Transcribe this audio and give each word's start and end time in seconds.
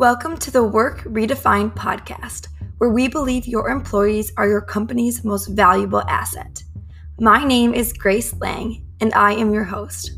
Welcome 0.00 0.38
to 0.38 0.50
the 0.50 0.64
Work 0.64 1.02
Redefined 1.02 1.74
podcast, 1.74 2.48
where 2.78 2.88
we 2.88 3.06
believe 3.06 3.46
your 3.46 3.68
employees 3.68 4.32
are 4.38 4.48
your 4.48 4.62
company's 4.62 5.24
most 5.24 5.48
valuable 5.48 6.00
asset. 6.08 6.62
My 7.18 7.44
name 7.44 7.74
is 7.74 7.92
Grace 7.92 8.32
Lang, 8.40 8.82
and 9.02 9.12
I 9.12 9.32
am 9.34 9.52
your 9.52 9.64
host. 9.64 10.12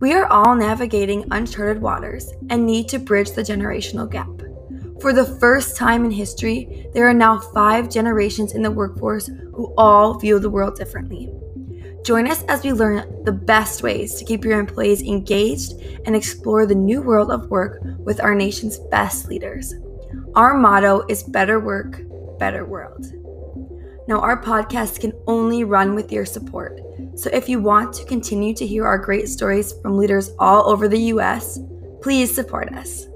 We 0.00 0.12
are 0.12 0.26
all 0.26 0.54
navigating 0.54 1.24
uncharted 1.30 1.80
waters 1.80 2.34
and 2.50 2.66
need 2.66 2.86
to 2.90 2.98
bridge 2.98 3.30
the 3.30 3.40
generational 3.40 4.10
gap. 4.10 4.28
For 5.00 5.14
the 5.14 5.38
first 5.40 5.74
time 5.74 6.04
in 6.04 6.10
history, 6.10 6.86
there 6.92 7.08
are 7.08 7.14
now 7.14 7.38
five 7.38 7.88
generations 7.88 8.52
in 8.52 8.60
the 8.60 8.70
workforce 8.70 9.30
who 9.54 9.72
all 9.78 10.18
view 10.18 10.38
the 10.38 10.50
world 10.50 10.76
differently. 10.76 11.32
Join 12.04 12.28
us 12.28 12.42
as 12.44 12.64
we 12.64 12.72
learn 12.72 13.24
the 13.24 13.32
best 13.32 13.84
ways 13.84 14.16
to 14.16 14.24
keep 14.24 14.44
your 14.44 14.58
employees 14.58 15.02
engaged 15.02 15.74
and 16.04 16.16
explore 16.16 16.66
the 16.66 16.74
new 16.74 17.00
world 17.00 17.30
of 17.30 17.48
work 17.48 17.80
with 17.98 18.20
our 18.20 18.34
nation's 18.34 18.78
best 18.90 19.28
leaders. 19.28 19.72
Our 20.34 20.54
motto 20.54 21.04
is 21.08 21.22
Better 21.22 21.60
Work, 21.60 22.02
Better 22.38 22.64
World. 22.64 23.06
Now, 24.08 24.18
our 24.18 24.42
podcast 24.42 25.00
can 25.00 25.12
only 25.28 25.62
run 25.62 25.94
with 25.94 26.10
your 26.10 26.26
support. 26.26 26.80
So, 27.14 27.30
if 27.32 27.48
you 27.48 27.60
want 27.60 27.94
to 27.94 28.04
continue 28.04 28.52
to 28.54 28.66
hear 28.66 28.84
our 28.84 28.98
great 28.98 29.28
stories 29.28 29.72
from 29.80 29.96
leaders 29.96 30.32
all 30.40 30.68
over 30.68 30.88
the 30.88 30.98
U.S., 30.98 31.60
please 32.00 32.34
support 32.34 32.72
us. 32.72 33.06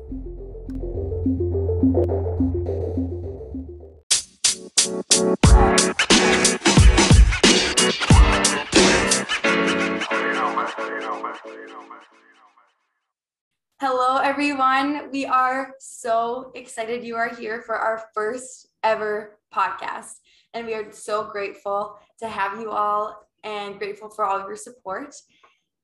We 14.76 15.24
are 15.24 15.72
so 15.78 16.52
excited 16.54 17.02
you 17.02 17.16
are 17.16 17.34
here 17.34 17.62
for 17.62 17.76
our 17.76 18.10
first 18.12 18.68
ever 18.84 19.38
podcast. 19.50 20.16
And 20.52 20.66
we 20.66 20.74
are 20.74 20.92
so 20.92 21.30
grateful 21.30 21.98
to 22.18 22.28
have 22.28 22.60
you 22.60 22.70
all 22.70 23.26
and 23.42 23.78
grateful 23.78 24.10
for 24.10 24.26
all 24.26 24.38
of 24.38 24.46
your 24.46 24.56
support. 24.56 25.14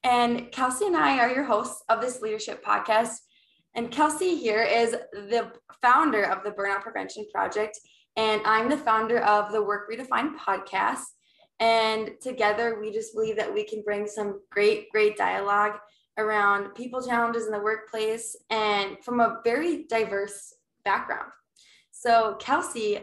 And 0.04 0.52
Kelsey 0.52 0.88
and 0.88 0.96
I 0.96 1.20
are 1.20 1.30
your 1.30 1.44
hosts 1.44 1.82
of 1.88 2.02
this 2.02 2.20
leadership 2.20 2.62
podcast. 2.62 3.14
And 3.74 3.90
Kelsey 3.90 4.36
here 4.36 4.62
is 4.62 4.90
the 5.10 5.50
founder 5.80 6.24
of 6.24 6.44
the 6.44 6.50
Burnout 6.50 6.82
Prevention 6.82 7.24
Project. 7.32 7.80
And 8.16 8.42
I'm 8.44 8.68
the 8.68 8.76
founder 8.76 9.20
of 9.20 9.52
the 9.52 9.62
Work 9.62 9.90
Redefined 9.90 10.36
podcast. 10.36 11.04
And 11.60 12.10
together, 12.20 12.78
we 12.78 12.92
just 12.92 13.14
believe 13.14 13.38
that 13.38 13.54
we 13.54 13.64
can 13.64 13.80
bring 13.80 14.06
some 14.06 14.42
great, 14.50 14.90
great 14.90 15.16
dialogue 15.16 15.78
around 16.18 16.74
people 16.74 17.02
challenges 17.02 17.46
in 17.46 17.52
the 17.52 17.58
workplace 17.58 18.36
and 18.50 18.96
from 19.02 19.20
a 19.20 19.40
very 19.44 19.84
diverse 19.84 20.54
background. 20.84 21.30
So, 21.90 22.36
Kelsey, 22.40 23.00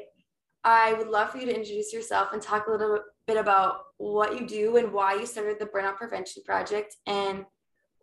I 0.64 0.94
would 0.94 1.08
love 1.08 1.32
for 1.32 1.38
you 1.38 1.46
to 1.46 1.56
introduce 1.56 1.94
yourself 1.94 2.34
and 2.34 2.42
talk 2.42 2.68
a 2.68 2.72
little 2.72 3.00
bit 3.28 3.38
about 3.38 3.82
what 3.98 4.40
you 4.40 4.46
do 4.48 4.78
and 4.78 4.92
why 4.92 5.14
you 5.14 5.26
started 5.26 5.58
the 5.60 5.66
Burnout 5.66 5.98
Prevention 5.98 6.44
Project 6.44 6.96
and 7.06 7.46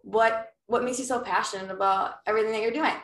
what 0.02 0.50
what 0.68 0.82
makes 0.82 0.98
you 0.98 1.04
so 1.04 1.20
passionate 1.20 1.70
about 1.70 2.14
everything 2.26 2.52
that 2.52 2.62
you're 2.62 2.72
doing. 2.72 2.94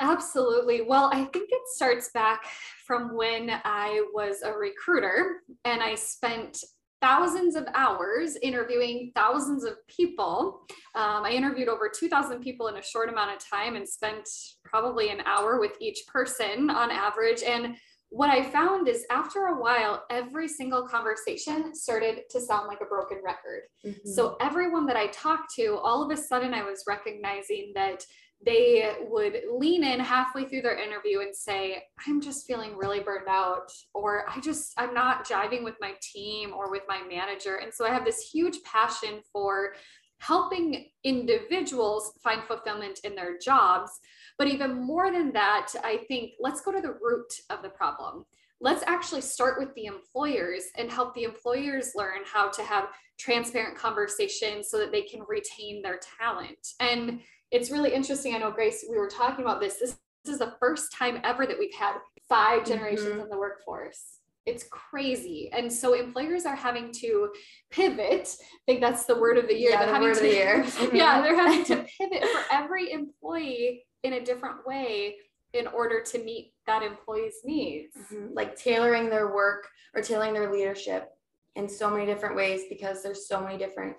Absolutely. 0.00 0.82
Well, 0.82 1.10
I 1.12 1.24
think 1.24 1.48
it 1.50 1.62
starts 1.66 2.10
back 2.12 2.44
from 2.84 3.14
when 3.16 3.60
I 3.64 4.04
was 4.12 4.42
a 4.42 4.52
recruiter 4.52 5.42
and 5.64 5.80
I 5.82 5.94
spent 5.94 6.64
thousands 7.00 7.56
of 7.56 7.66
hours 7.74 8.36
interviewing 8.42 9.12
thousands 9.14 9.64
of 9.64 9.74
people. 9.88 10.62
Um, 10.94 11.24
I 11.24 11.30
interviewed 11.30 11.68
over 11.68 11.90
2,000 11.94 12.40
people 12.40 12.68
in 12.68 12.76
a 12.76 12.82
short 12.82 13.08
amount 13.08 13.34
of 13.34 13.48
time 13.48 13.76
and 13.76 13.88
spent 13.88 14.28
probably 14.64 15.10
an 15.10 15.20
hour 15.26 15.60
with 15.60 15.72
each 15.80 16.00
person 16.06 16.70
on 16.70 16.90
average. 16.90 17.42
And 17.42 17.76
what 18.10 18.30
I 18.30 18.42
found 18.42 18.88
is 18.88 19.04
after 19.10 19.46
a 19.46 19.60
while, 19.60 20.04
every 20.10 20.48
single 20.48 20.86
conversation 20.86 21.74
started 21.74 22.20
to 22.30 22.40
sound 22.40 22.68
like 22.68 22.80
a 22.80 22.86
broken 22.86 23.18
record. 23.24 23.62
Mm-hmm. 23.84 24.08
So 24.08 24.36
everyone 24.40 24.86
that 24.86 24.96
I 24.96 25.08
talked 25.08 25.54
to, 25.56 25.76
all 25.76 26.02
of 26.02 26.16
a 26.16 26.20
sudden, 26.20 26.54
I 26.54 26.62
was 26.62 26.84
recognizing 26.86 27.72
that 27.74 28.04
they 28.44 28.92
would 29.08 29.40
lean 29.50 29.82
in 29.82 29.98
halfway 29.98 30.44
through 30.44 30.62
their 30.62 30.78
interview 30.78 31.20
and 31.20 31.34
say, 31.34 31.82
I'm 32.06 32.20
just 32.20 32.46
feeling 32.46 32.76
really 32.76 33.00
burned 33.00 33.28
out, 33.28 33.72
or 33.94 34.24
I 34.28 34.40
just, 34.40 34.72
I'm 34.76 34.94
not 34.94 35.26
jiving 35.26 35.64
with 35.64 35.76
my 35.80 35.94
team 36.02 36.52
or 36.52 36.70
with 36.70 36.82
my 36.86 37.02
manager. 37.08 37.56
And 37.56 37.72
so 37.72 37.86
I 37.86 37.90
have 37.90 38.04
this 38.04 38.30
huge 38.30 38.62
passion 38.62 39.20
for 39.32 39.72
helping 40.18 40.86
individuals 41.04 42.12
find 42.22 42.42
fulfillment 42.44 43.00
in 43.04 43.14
their 43.14 43.38
jobs. 43.38 43.90
But 44.38 44.48
even 44.48 44.82
more 44.82 45.10
than 45.10 45.32
that, 45.32 45.72
I 45.82 46.04
think 46.08 46.32
let's 46.40 46.60
go 46.60 46.72
to 46.72 46.80
the 46.80 46.96
root 47.00 47.32
of 47.50 47.62
the 47.62 47.70
problem. 47.70 48.24
Let's 48.60 48.84
actually 48.86 49.20
start 49.20 49.58
with 49.58 49.74
the 49.74 49.84
employers 49.84 50.64
and 50.78 50.90
help 50.90 51.14
the 51.14 51.24
employers 51.24 51.92
learn 51.94 52.20
how 52.24 52.48
to 52.50 52.62
have 52.62 52.88
transparent 53.18 53.76
conversations 53.76 54.68
so 54.70 54.78
that 54.78 54.92
they 54.92 55.02
can 55.02 55.20
retain 55.28 55.82
their 55.82 56.00
talent. 56.18 56.66
And 56.80 57.20
it's 57.50 57.70
really 57.70 57.92
interesting. 57.92 58.34
I 58.34 58.38
know, 58.38 58.50
Grace, 58.50 58.84
we 58.88 58.96
were 58.96 59.08
talking 59.08 59.44
about 59.44 59.60
this. 59.60 59.76
This, 59.76 59.96
this 60.24 60.34
is 60.34 60.38
the 60.38 60.54
first 60.58 60.92
time 60.92 61.20
ever 61.24 61.46
that 61.46 61.58
we've 61.58 61.74
had 61.74 61.94
five 62.28 62.64
generations 62.64 63.08
mm-hmm. 63.08 63.20
in 63.20 63.28
the 63.28 63.38
workforce. 63.38 64.18
It's 64.44 64.64
crazy. 64.70 65.50
And 65.52 65.72
so 65.72 65.94
employers 65.94 66.46
are 66.46 66.54
having 66.54 66.92
to 67.00 67.30
pivot. 67.70 68.36
I 68.40 68.64
think 68.66 68.80
that's 68.80 69.04
the 69.04 69.18
word 69.18 69.38
of 69.38 69.48
the 69.48 69.58
year. 69.58 69.70
Yeah, 69.70 69.78
they're 69.78 69.86
the 69.86 69.92
having 69.92 70.08
word 70.08 70.14
to, 70.14 70.24
of 70.24 70.30
the 70.30 70.36
year. 70.36 70.66
yeah, 70.92 71.22
they're 71.22 71.36
having 71.36 71.64
to 71.64 71.76
pivot 71.98 72.24
for 72.28 72.44
every 72.52 72.92
employee 72.92 73.84
in 74.04 74.14
a 74.14 74.24
different 74.24 74.66
way 74.66 75.16
in 75.52 75.66
order 75.66 76.00
to 76.00 76.18
meet 76.22 76.52
that 76.66 76.82
employee's 76.82 77.36
needs. 77.44 77.96
Mm-hmm. 77.96 78.34
Like 78.34 78.56
tailoring 78.56 79.10
their 79.10 79.34
work 79.34 79.66
or 79.94 80.02
tailoring 80.02 80.34
their 80.34 80.52
leadership 80.52 81.10
in 81.56 81.68
so 81.68 81.90
many 81.90 82.06
different 82.06 82.36
ways 82.36 82.62
because 82.68 83.02
there's 83.02 83.26
so 83.26 83.40
many 83.40 83.58
different, 83.58 83.96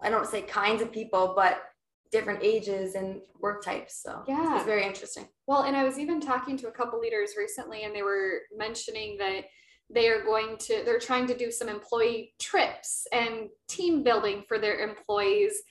I 0.00 0.08
don't 0.08 0.26
say 0.26 0.42
kinds 0.42 0.80
of 0.80 0.92
people, 0.92 1.34
but 1.36 1.60
different 2.12 2.42
ages 2.42 2.94
and 2.94 3.20
work 3.38 3.64
types. 3.64 4.02
So 4.02 4.22
yeah, 4.26 4.56
it's 4.56 4.66
very 4.66 4.84
interesting. 4.84 5.28
Well, 5.46 5.62
and 5.62 5.76
I 5.76 5.84
was 5.84 5.98
even 5.98 6.20
talking 6.20 6.56
to 6.58 6.68
a 6.68 6.72
couple 6.72 6.98
leaders 7.00 7.30
recently, 7.38 7.84
and 7.84 7.94
they 7.94 8.02
were 8.02 8.42
mentioning 8.56 9.16
that 9.18 9.44
they 9.92 10.08
are 10.08 10.24
going 10.24 10.56
to 10.56 10.82
they're 10.84 10.98
trying 10.98 11.26
to 11.26 11.36
do 11.36 11.50
some 11.50 11.68
employee 11.68 12.32
trips 12.38 13.06
and 13.12 13.48
team 13.68 14.02
building 14.02 14.44
for 14.46 14.58
their 14.58 14.78
employees 14.78 15.62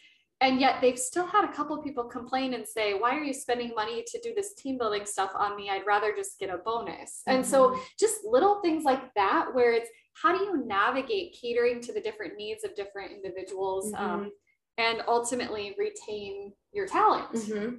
and 0.42 0.60
yet 0.60 0.80
they've 0.82 1.00
still 1.00 1.26
had 1.26 1.44
a 1.44 1.54
couple 1.54 1.82
people 1.82 2.04
complain 2.04 2.54
and 2.54 2.68
say 2.68 2.94
why 2.94 3.16
are 3.16 3.24
you 3.24 3.34
spending 3.34 3.72
money 3.76 4.04
to 4.06 4.20
do 4.22 4.34
this 4.36 4.54
team 4.56 4.78
building 4.78 5.06
stuff 5.06 5.32
on 5.36 5.56
me 5.56 5.70
i'd 5.70 5.86
rather 5.88 6.14
just 6.14 6.38
get 6.40 6.50
a 6.50 6.58
bonus 6.58 7.22
mm-hmm. 7.28 7.38
and 7.38 7.46
so 7.46 7.70
mm-hmm. 7.70 7.82
just 8.00 8.18
little 8.26 8.60
things 8.62 8.84
like 8.84 9.14
that 9.16 9.48
where 9.54 9.74
it's 9.74 9.90
how 10.22 10.38
do 10.38 10.44
you 10.44 10.66
navigate 10.66 11.38
catering 11.40 11.80
to 11.82 11.94
the 11.94 12.02
different 12.02 12.36
needs 12.36 12.64
of 12.64 12.76
different 12.76 13.12
individuals 13.12 13.92
mm-hmm. 13.94 14.04
um, 14.04 14.32
and 14.79 15.03
ultimately 15.07 15.75
retain 15.78 16.53
your 16.72 16.88
talent. 16.88 17.31
Mm-hmm. 17.34 17.75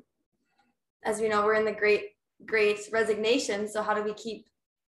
As 1.03 1.19
we 1.19 1.29
know, 1.29 1.45
we're 1.45 1.55
in 1.55 1.65
the 1.65 1.73
great, 1.73 2.11
great 2.45 2.79
resignation. 2.93 3.67
So 3.67 3.83
how 3.83 3.95
do 3.95 4.03
we 4.03 4.15
keep 4.15 4.47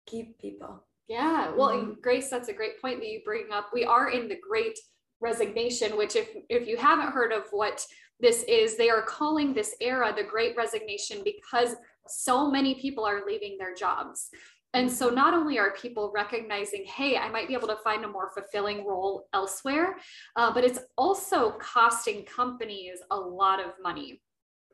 keep 0.07 0.39
people? 0.39 0.83
Yeah. 1.09 1.51
Well, 1.53 1.69
mm-hmm. 1.69 1.91
Grace, 2.01 2.29
that's 2.29 2.47
a 2.47 2.53
great 2.53 2.81
point 2.81 2.99
that 3.01 3.09
you 3.09 3.21
bring 3.25 3.51
up. 3.51 3.69
We 3.73 3.83
are 3.83 4.09
in 4.09 4.29
the 4.29 4.39
great 4.49 4.79
resignation, 5.19 5.97
which 5.97 6.15
if 6.15 6.29
if 6.49 6.67
you 6.67 6.77
haven't 6.77 7.11
heard 7.11 7.33
of 7.33 7.43
what 7.51 7.85
this 8.21 8.43
is, 8.47 8.77
they 8.77 8.89
are 8.89 9.01
calling 9.01 9.53
this 9.53 9.75
era 9.81 10.13
the 10.15 10.23
great 10.23 10.55
resignation 10.55 11.21
because 11.23 11.75
so 12.07 12.49
many 12.49 12.75
people 12.75 13.05
are 13.05 13.25
leaving 13.27 13.57
their 13.59 13.75
jobs. 13.75 14.29
And 14.77 14.91
so 14.91 15.09
not 15.09 15.33
only 15.33 15.57
are 15.57 15.71
people 15.71 16.11
recognizing, 16.13 16.85
hey, 16.85 17.17
I 17.17 17.29
might 17.29 17.47
be 17.47 17.55
able 17.55 17.67
to 17.69 17.77
find 17.77 18.05
a 18.05 18.07
more 18.07 18.29
fulfilling 18.31 18.85
role 18.85 19.27
elsewhere, 19.33 19.97
uh, 20.35 20.53
but 20.53 20.63
it's 20.63 20.77
also 20.99 21.53
costing 21.53 22.23
companies 22.25 22.99
a 23.09 23.17
lot 23.17 23.59
of 23.59 23.71
money. 23.81 24.21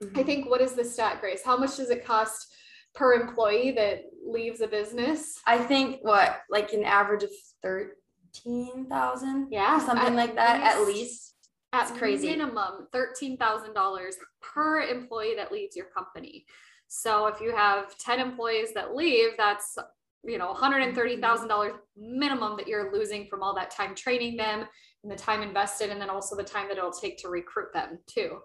Mm-hmm. 0.03 0.19
I 0.19 0.23
think 0.23 0.49
what 0.49 0.59
is 0.59 0.73
the 0.73 0.83
stat, 0.83 1.21
Grace? 1.21 1.41
How 1.45 1.55
much 1.55 1.77
does 1.77 1.89
it 1.89 2.05
cost 2.05 2.53
per 2.93 3.13
employee 3.13 3.71
that 3.77 4.01
leaves 4.27 4.59
a 4.59 4.67
business? 4.67 5.39
I 5.47 5.57
think 5.57 5.99
what, 6.01 6.41
like 6.49 6.73
an 6.73 6.83
average 6.83 7.23
of 7.23 7.31
thirteen 7.61 8.87
thousand? 8.89 9.47
Yeah, 9.51 9.79
something 9.79 10.15
like 10.15 10.35
that 10.35 10.59
least, 10.59 10.75
at 10.75 10.87
least. 10.87 11.33
That's 11.71 11.91
at 11.91 11.97
crazy. 11.97 12.27
Minimum 12.27 12.87
thirteen 12.91 13.37
thousand 13.37 13.73
dollars 13.73 14.17
per 14.41 14.81
employee 14.81 15.35
that 15.37 15.53
leaves 15.53 15.77
your 15.77 15.87
company. 15.95 16.45
So 16.93 17.25
if 17.25 17.41
you 17.41 17.51
have 17.55 17.97
10 17.97 18.19
employees 18.19 18.75
that 18.75 18.93
leave, 18.95 19.31
that's 19.35 19.79
you 20.23 20.37
know 20.37 20.53
$130,000 20.53 21.71
minimum 21.97 22.57
that 22.57 22.67
you're 22.67 22.93
losing 22.93 23.27
from 23.27 23.43
all 23.43 23.53
that 23.55 23.71
time 23.71 23.93
training 23.95 24.37
them 24.37 24.65
and 25.03 25.11
the 25.11 25.15
time 25.15 25.41
invested 25.41 25.89
and 25.89 25.99
then 25.99 26.09
also 26.09 26.35
the 26.35 26.43
time 26.43 26.67
that 26.69 26.77
it'll 26.77 26.91
take 26.91 27.17
to 27.19 27.27
recruit 27.27 27.73
them 27.73 27.99
too. 28.07 28.39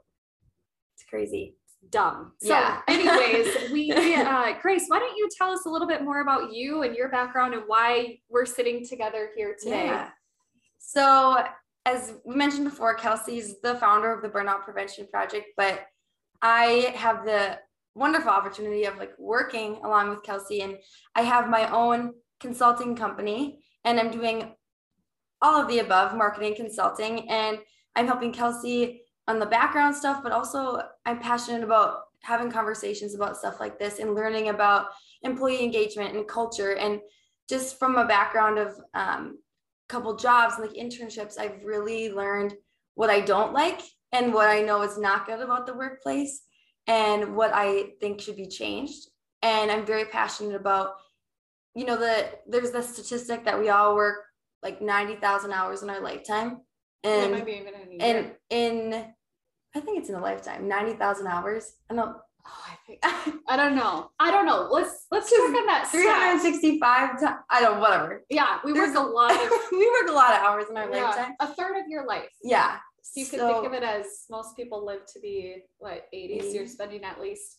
It's 0.95 1.05
crazy. 1.09 1.55
dumb. 1.91 2.33
So 2.41 2.49
yeah. 2.49 2.81
anyways, 2.89 3.71
we 3.71 3.93
uh, 3.93 4.55
Grace, 4.61 4.85
why 4.89 4.99
don't 4.99 5.17
you 5.17 5.29
tell 5.37 5.51
us 5.51 5.65
a 5.67 5.69
little 5.69 5.87
bit 5.87 6.03
more 6.03 6.21
about 6.21 6.53
you 6.53 6.83
and 6.83 6.97
your 6.97 7.09
background 7.09 7.55
and 7.55 7.63
why 7.67 8.19
we're 8.29 8.47
sitting 8.47 8.85
together 8.85 9.31
here 9.37 9.55
today? 9.59 9.87
Yeah. 9.87 10.11
So 10.79 11.45
as 11.87 12.15
we 12.25 12.35
mentioned 12.35 12.65
before, 12.65 12.95
Kelsey's 12.95 13.61
the 13.63 13.77
founder 13.77 14.13
of 14.13 14.23
the 14.23 14.29
Burnout 14.29 14.63
Prevention 14.63 15.07
Project, 15.07 15.47
but 15.57 15.87
I 16.43 16.93
have 16.97 17.25
the 17.25 17.59
wonderful 17.99 18.31
opportunity 18.31 18.85
of 18.85 18.97
like 18.97 19.13
working 19.19 19.81
along 19.85 20.11
with 20.11 20.23
Kelsey. 20.23 20.63
And 20.63 20.77
I 21.15 21.23
have 21.23 21.49
my 21.49 21.71
own 21.71 22.13
consulting 22.41 22.95
company 22.95 23.61
and 23.85 23.99
I'm 23.99 24.11
doing 24.11 24.55
all 25.43 25.61
of 25.61 25.69
the 25.69 25.81
above 25.81 26.17
marketing 26.17 26.55
consulting. 26.55 27.29
And 27.29 27.59
I'm 27.97 28.07
helping 28.07 28.33
Kelsey 28.33 29.03
on 29.27 29.39
the 29.39 29.47
background 29.47 29.95
stuff, 29.95 30.23
but 30.23 30.33
also 30.33 30.81
I'm 31.05 31.19
passionate 31.19 31.63
about 31.63 32.03
having 32.23 32.51
conversations 32.51 33.15
about 33.15 33.37
stuff 33.37 33.61
like 33.61 33.79
this 33.79 33.99
and 33.99 34.15
learning 34.15 34.49
about 34.49 34.87
employee 35.23 35.63
engagement 35.63 36.17
and 36.17 36.27
culture. 36.27 36.77
And 36.77 37.01
just 37.49 37.79
from 37.79 37.97
a 37.97 38.07
background 38.07 38.59
of 38.59 38.75
um, 38.95 39.39
a 39.89 39.93
couple 39.93 40.17
jobs 40.17 40.57
and 40.57 40.67
like 40.67 40.77
internships, 40.77 41.39
I've 41.39 41.65
really 41.65 42.11
learned 42.11 42.55
what 42.95 43.11
I 43.11 43.21
don't 43.21 43.53
like 43.53 43.81
and 44.13 44.33
what 44.33 44.49
I 44.49 44.63
know 44.63 44.83
is 44.83 44.99
not 44.99 45.27
good 45.27 45.41
about 45.41 45.67
the 45.67 45.75
workplace 45.75 46.43
and 46.89 47.37
what 47.37 47.53
I 47.55 47.91
think 48.01 48.21
should 48.21 48.37
be 48.37 48.49
changed. 48.49 49.09
And 49.43 49.71
I'm 49.71 49.87
very 49.87 50.07
passionate 50.07 50.57
about, 50.57 50.95
you 51.75 51.85
know, 51.85 51.97
the 51.97 52.31
there's 52.49 52.73
the 52.73 52.83
statistic 52.83 53.45
that 53.45 53.59
we 53.59 53.69
all 53.69 53.95
work 53.95 54.25
like 54.63 54.83
90,000 54.83 55.53
hours 55.53 55.85
in 55.85 55.91
our 55.91 56.01
lifetime. 56.01 56.63
And, 57.05 57.35
and 58.01 58.33
in, 58.51 59.05
I 59.77 59.81
think 59.81 60.01
it's 60.01 60.09
in 60.09 60.17
a 60.17 60.21
lifetime, 60.21 60.67
90,000 60.67 61.29
hours. 61.29 61.75
I 61.89 61.95
don't 61.95 62.17
Oh, 62.49 62.65
I 62.67 62.77
think 62.87 63.01
I 63.49 63.57
don't 63.57 63.77
know. 63.77 64.11
I 64.19 64.31
don't 64.31 64.47
know. 64.47 64.69
Let's 64.71 65.07
let's 65.11 65.31
check 65.31 65.41
on 65.41 65.67
that. 65.67 65.89
365 65.91 67.21
times. 67.21 67.39
I 67.51 67.61
don't 67.61 67.81
whatever. 67.81 68.25
Yeah, 68.31 68.59
we 68.65 68.73
There's, 68.73 68.95
work 68.95 69.07
a 69.07 69.09
lot 69.09 69.33
of 69.33 69.39
we 69.73 69.87
work 69.91 70.09
a 70.09 70.13
lot 70.13 70.33
of 70.33 70.39
hours 70.39 70.65
in 70.71 70.77
our 70.77 70.91
yeah, 70.91 71.05
lifetime. 71.05 71.33
A 71.41 71.47
third 71.49 71.79
of 71.79 71.89
your 71.89 72.07
life. 72.07 72.31
Yeah. 72.43 72.79
So 73.13 73.21
you 73.21 73.27
could 73.27 73.41
think 73.41 73.67
of 73.67 73.73
it 73.73 73.83
as 73.83 74.25
most 74.31 74.57
people 74.57 74.85
live 74.85 75.07
to 75.13 75.21
be 75.21 75.63
what 75.79 76.07
80, 76.13 76.41
so 76.41 76.47
you're 76.49 76.67
spending 76.67 77.05
at 77.05 77.21
least 77.21 77.59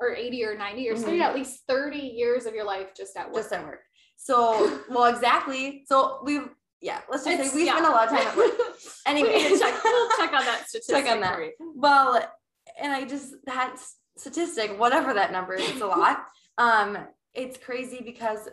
or 0.00 0.14
80 0.14 0.44
or 0.44 0.56
90, 0.56 0.80
you're 0.80 0.94
mm-hmm. 0.94 1.02
spending 1.02 1.22
at 1.22 1.34
least 1.34 1.62
30 1.68 1.98
years 1.98 2.46
of 2.46 2.54
your 2.54 2.64
life 2.64 2.88
just 2.96 3.16
at 3.16 3.26
work. 3.26 3.42
Just 3.42 3.52
at 3.52 3.64
work. 3.64 3.80
So 4.16 4.80
well 4.90 5.06
exactly. 5.06 5.84
So 5.86 6.20
we've 6.24 6.48
yeah, 6.80 7.00
let's 7.10 7.24
just 7.24 7.40
it's, 7.40 7.50
say 7.50 7.56
we 7.56 7.66
yeah. 7.66 7.72
spend 7.72 7.86
a 7.86 7.90
lot 7.90 8.04
of 8.04 8.10
time 8.10 8.26
at 8.26 8.36
work. 8.36 8.52
anyway, 9.06 9.56
check, 9.58 9.74
we'll 9.84 10.10
check 10.16 10.32
on 10.32 10.44
that 10.44 10.64
statistic. 10.68 11.04
Check 11.04 11.10
on 11.10 11.20
that. 11.20 11.38
Well, 11.74 12.24
and 12.80 12.92
I 12.92 13.04
just 13.04 13.34
that 13.46 13.76
statistic, 14.16 14.78
whatever 14.78 15.14
that 15.14 15.32
number 15.32 15.54
is, 15.54 15.68
it's 15.68 15.80
a 15.80 15.86
lot. 15.86 16.24
Um, 16.58 16.98
it's 17.34 17.56
crazy 17.56 18.02
because 18.04 18.48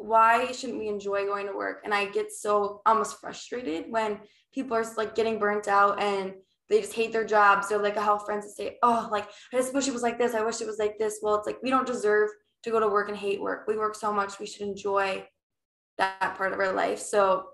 why 0.00 0.50
shouldn't 0.52 0.78
we 0.78 0.88
enjoy 0.88 1.26
going 1.26 1.46
to 1.46 1.52
work? 1.52 1.82
And 1.84 1.92
I 1.92 2.06
get 2.06 2.32
so 2.32 2.80
almost 2.86 3.20
frustrated 3.20 3.86
when 3.90 4.20
people 4.52 4.76
are 4.76 4.84
like 4.96 5.14
getting 5.14 5.38
burnt 5.38 5.68
out 5.68 6.02
and 6.02 6.34
they 6.68 6.80
just 6.80 6.94
hate 6.94 7.12
their 7.12 7.24
jobs. 7.24 7.68
They're 7.68 7.82
like, 7.82 7.96
how 7.96 8.18
friends 8.18 8.46
that 8.46 8.52
say, 8.52 8.78
oh, 8.82 9.08
like, 9.10 9.28
I 9.52 9.56
just 9.56 9.74
wish 9.74 9.88
it 9.88 9.92
was 9.92 10.02
like 10.02 10.18
this. 10.18 10.34
I 10.34 10.42
wish 10.42 10.60
it 10.60 10.66
was 10.66 10.78
like 10.78 10.98
this. 10.98 11.18
Well, 11.20 11.34
it's 11.34 11.46
like, 11.46 11.58
we 11.62 11.70
don't 11.70 11.86
deserve 11.86 12.30
to 12.62 12.70
go 12.70 12.80
to 12.80 12.88
work 12.88 13.08
and 13.08 13.18
hate 13.18 13.40
work. 13.40 13.64
We 13.66 13.76
work 13.76 13.94
so 13.94 14.12
much. 14.12 14.38
We 14.38 14.46
should 14.46 14.62
enjoy 14.62 15.26
that 15.98 16.36
part 16.36 16.52
of 16.52 16.60
our 16.60 16.72
life. 16.72 17.00
So 17.00 17.48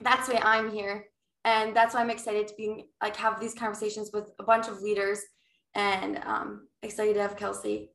that's 0.00 0.28
why 0.28 0.40
I'm 0.42 0.70
here. 0.70 1.06
And 1.44 1.76
that's 1.76 1.94
why 1.94 2.00
I'm 2.00 2.10
excited 2.10 2.48
to 2.48 2.54
be 2.56 2.86
like 3.00 3.16
have 3.16 3.40
these 3.40 3.54
conversations 3.54 4.10
with 4.12 4.32
a 4.40 4.42
bunch 4.42 4.66
of 4.66 4.82
leaders 4.82 5.20
and 5.74 6.20
um, 6.24 6.68
excited 6.82 7.14
to 7.14 7.22
have 7.22 7.36
Kelsey 7.36 7.92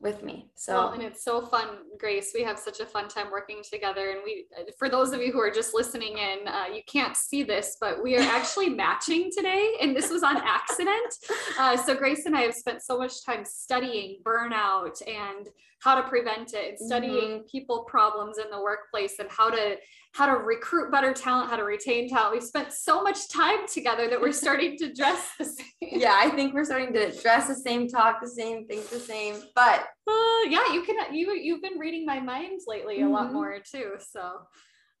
with 0.00 0.22
me. 0.22 0.46
So 0.54 0.74
well, 0.74 0.92
and 0.92 1.02
it's 1.02 1.22
so 1.22 1.44
fun, 1.44 1.68
Grace. 1.98 2.32
We 2.34 2.42
have 2.42 2.58
such 2.58 2.80
a 2.80 2.86
fun 2.86 3.08
time 3.08 3.30
working 3.30 3.62
together. 3.70 4.10
And 4.10 4.20
we, 4.24 4.46
for 4.78 4.88
those 4.88 5.12
of 5.12 5.20
you 5.20 5.30
who 5.30 5.40
are 5.40 5.50
just 5.50 5.74
listening 5.74 6.16
in, 6.16 6.48
uh, 6.48 6.64
you 6.72 6.80
can't 6.86 7.16
see 7.16 7.42
this, 7.42 7.76
but 7.80 8.02
we 8.02 8.16
are 8.16 8.22
actually 8.22 8.68
matching 8.84 9.30
today, 9.36 9.74
and 9.80 9.94
this 9.94 10.10
was 10.10 10.22
on 10.22 10.36
accident. 10.36 11.14
Uh, 11.58 11.76
so 11.76 11.94
Grace 11.94 12.24
and 12.26 12.36
I 12.36 12.42
have 12.42 12.54
spent 12.54 12.80
so 12.80 12.96
much 12.96 13.24
time 13.24 13.44
studying 13.44 14.20
burnout 14.24 15.02
and 15.06 15.48
how 15.80 15.94
to 15.94 16.08
prevent 16.08 16.54
it, 16.54 16.70
and 16.70 16.78
studying 16.78 17.30
mm-hmm. 17.30 17.46
people 17.50 17.84
problems 17.84 18.38
in 18.38 18.48
the 18.50 18.60
workplace, 18.60 19.18
and 19.18 19.28
how 19.30 19.50
to 19.50 19.76
how 20.12 20.26
to 20.26 20.32
recruit 20.32 20.90
better 20.90 21.12
talent, 21.12 21.50
how 21.50 21.56
to 21.56 21.64
retain 21.64 22.08
talent. 22.08 22.32
We've 22.32 22.42
spent 22.42 22.72
so 22.72 23.02
much 23.02 23.28
time 23.28 23.66
together 23.72 24.08
that 24.08 24.20
we're 24.20 24.32
starting 24.44 24.76
to 24.78 24.92
dress 24.92 25.30
the 25.38 25.44
same. 25.44 25.66
Yeah, 25.80 26.14
I 26.16 26.30
think 26.30 26.52
we're 26.52 26.64
starting 26.64 26.92
to 26.94 27.12
dress 27.20 27.48
the 27.48 27.54
same, 27.54 27.88
talk 27.88 28.20
the 28.20 28.28
same, 28.28 28.66
think 28.66 28.88
the 28.88 28.98
same. 28.98 29.36
But 29.54 29.86
uh, 30.08 30.42
yeah, 30.48 30.72
you 30.72 30.82
can 30.82 31.14
you 31.14 31.32
you've 31.32 31.62
been 31.62 31.78
reading 31.78 32.04
my 32.04 32.20
mind 32.20 32.60
lately 32.66 32.98
mm-hmm. 32.98 33.08
a 33.08 33.10
lot 33.10 33.24
mm-hmm. 33.26 33.34
more 33.34 33.58
too. 33.60 33.92
So 33.98 34.32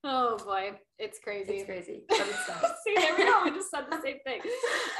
oh 0.04 0.38
boy, 0.44 0.78
it's 0.98 1.18
crazy. 1.18 1.54
It's 1.54 1.64
crazy. 1.64 2.02
But 2.08 2.20
it's 2.20 2.82
See, 2.84 2.94
there 2.94 3.16
we 3.16 3.24
go. 3.24 3.42
We 3.44 3.50
just 3.50 3.70
said 3.70 3.86
the 3.90 4.00
same 4.02 4.18
thing. 4.24 4.40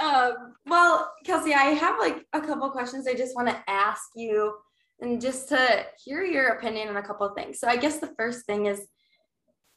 Um, 0.03 0.55
well, 0.65 1.13
Kelsey, 1.27 1.53
I 1.53 1.75
have 1.75 1.99
like 1.99 2.25
a 2.33 2.41
couple 2.41 2.71
questions 2.71 3.07
I 3.07 3.13
just 3.13 3.37
want 3.37 3.49
to 3.49 3.63
ask 3.69 4.01
you 4.17 4.55
and 5.01 5.21
just 5.21 5.51
to 5.51 5.85
hear 6.03 6.25
your 6.25 6.49
opinion 6.49 6.89
on 6.89 6.97
a 6.97 7.03
couple 7.03 7.27
of 7.27 7.35
things. 7.35 7.61
So 7.61 7.69
I 7.69 7.77
guess 7.77 7.99
the 7.99 8.15
first 8.17 8.47
thing 8.47 8.65
is 8.65 8.87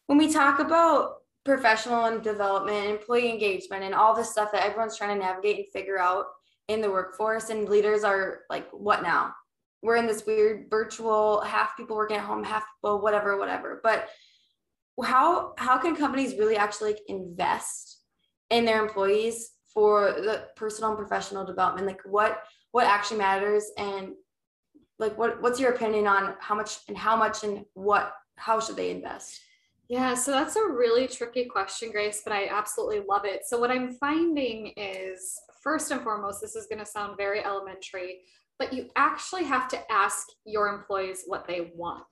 when 0.08 0.18
we 0.18 0.32
talk 0.32 0.60
about 0.60 1.16
professional 1.46 2.06
and 2.06 2.24
development, 2.24 2.86
employee 2.86 3.30
engagement, 3.30 3.84
and 3.84 3.94
all 3.94 4.16
this 4.16 4.32
stuff 4.32 4.52
that 4.52 4.66
everyone's 4.66 4.98
trying 4.98 5.18
to 5.18 5.24
navigate 5.24 5.58
and 5.58 5.66
figure 5.74 6.00
out 6.00 6.26
in 6.68 6.82
the 6.82 6.90
workforce, 6.90 7.50
and 7.50 7.68
leaders 7.68 8.04
are 8.04 8.42
like, 8.50 8.68
what 8.72 9.04
now? 9.04 9.34
We're 9.82 9.98
in 9.98 10.08
this 10.08 10.26
weird 10.26 10.68
virtual 10.70 11.42
half 11.42 11.76
people 11.76 11.98
working 11.98 12.18
at 12.18 12.24
home, 12.24 12.44
half 12.44 12.64
people, 12.78 13.02
whatever, 13.02 13.38
whatever. 13.38 13.82
But 13.84 14.08
how 15.04 15.54
how 15.58 15.78
can 15.78 15.96
companies 15.96 16.38
really 16.38 16.56
actually 16.56 16.94
like 16.94 17.02
invest 17.08 18.00
in 18.50 18.64
their 18.64 18.82
employees 18.82 19.52
for 19.74 20.14
the 20.14 20.48
personal 20.56 20.92
and 20.92 20.98
professional 20.98 21.46
development? 21.46 21.88
Like 21.88 22.02
what 22.06 22.44
what 22.72 22.86
actually 22.86 23.18
matters 23.18 23.66
and 23.78 24.14
like 25.00 25.18
what 25.18 25.42
what's 25.42 25.60
your 25.60 25.74
opinion 25.74 26.08
on 26.08 26.36
how 26.40 26.56
much 26.56 26.78
and 26.88 26.98
how 26.98 27.18
much 27.18 27.44
and 27.44 27.66
what 27.74 28.14
how 28.38 28.60
should 28.60 28.78
they 28.78 28.92
invest? 28.92 29.40
Yeah, 29.90 30.14
so 30.14 30.32
that's 30.32 30.56
a 30.56 30.66
really 30.66 31.08
tricky 31.08 31.46
question, 31.46 31.92
Grace, 31.92 32.22
but 32.24 32.34
I 32.34 32.48
absolutely 32.48 33.02
love 33.08 33.26
it. 33.26 33.42
So, 33.46 33.60
what 33.60 33.70
I'm 33.70 33.92
finding 33.92 34.74
is 34.78 35.38
first 35.62 35.92
and 35.92 36.02
foremost, 36.02 36.42
this 36.42 36.56
is 36.56 36.68
going 36.68 36.80
to 36.80 36.86
sound 36.86 37.18
very 37.18 37.44
elementary, 37.44 38.22
but 38.58 38.72
you 38.74 38.90
actually 38.96 39.44
have 39.44 39.68
to 39.70 39.92
ask 39.92 40.28
your 40.46 40.68
employees 40.68 41.24
what 41.28 41.48
they 41.48 41.72
want. 41.76 42.06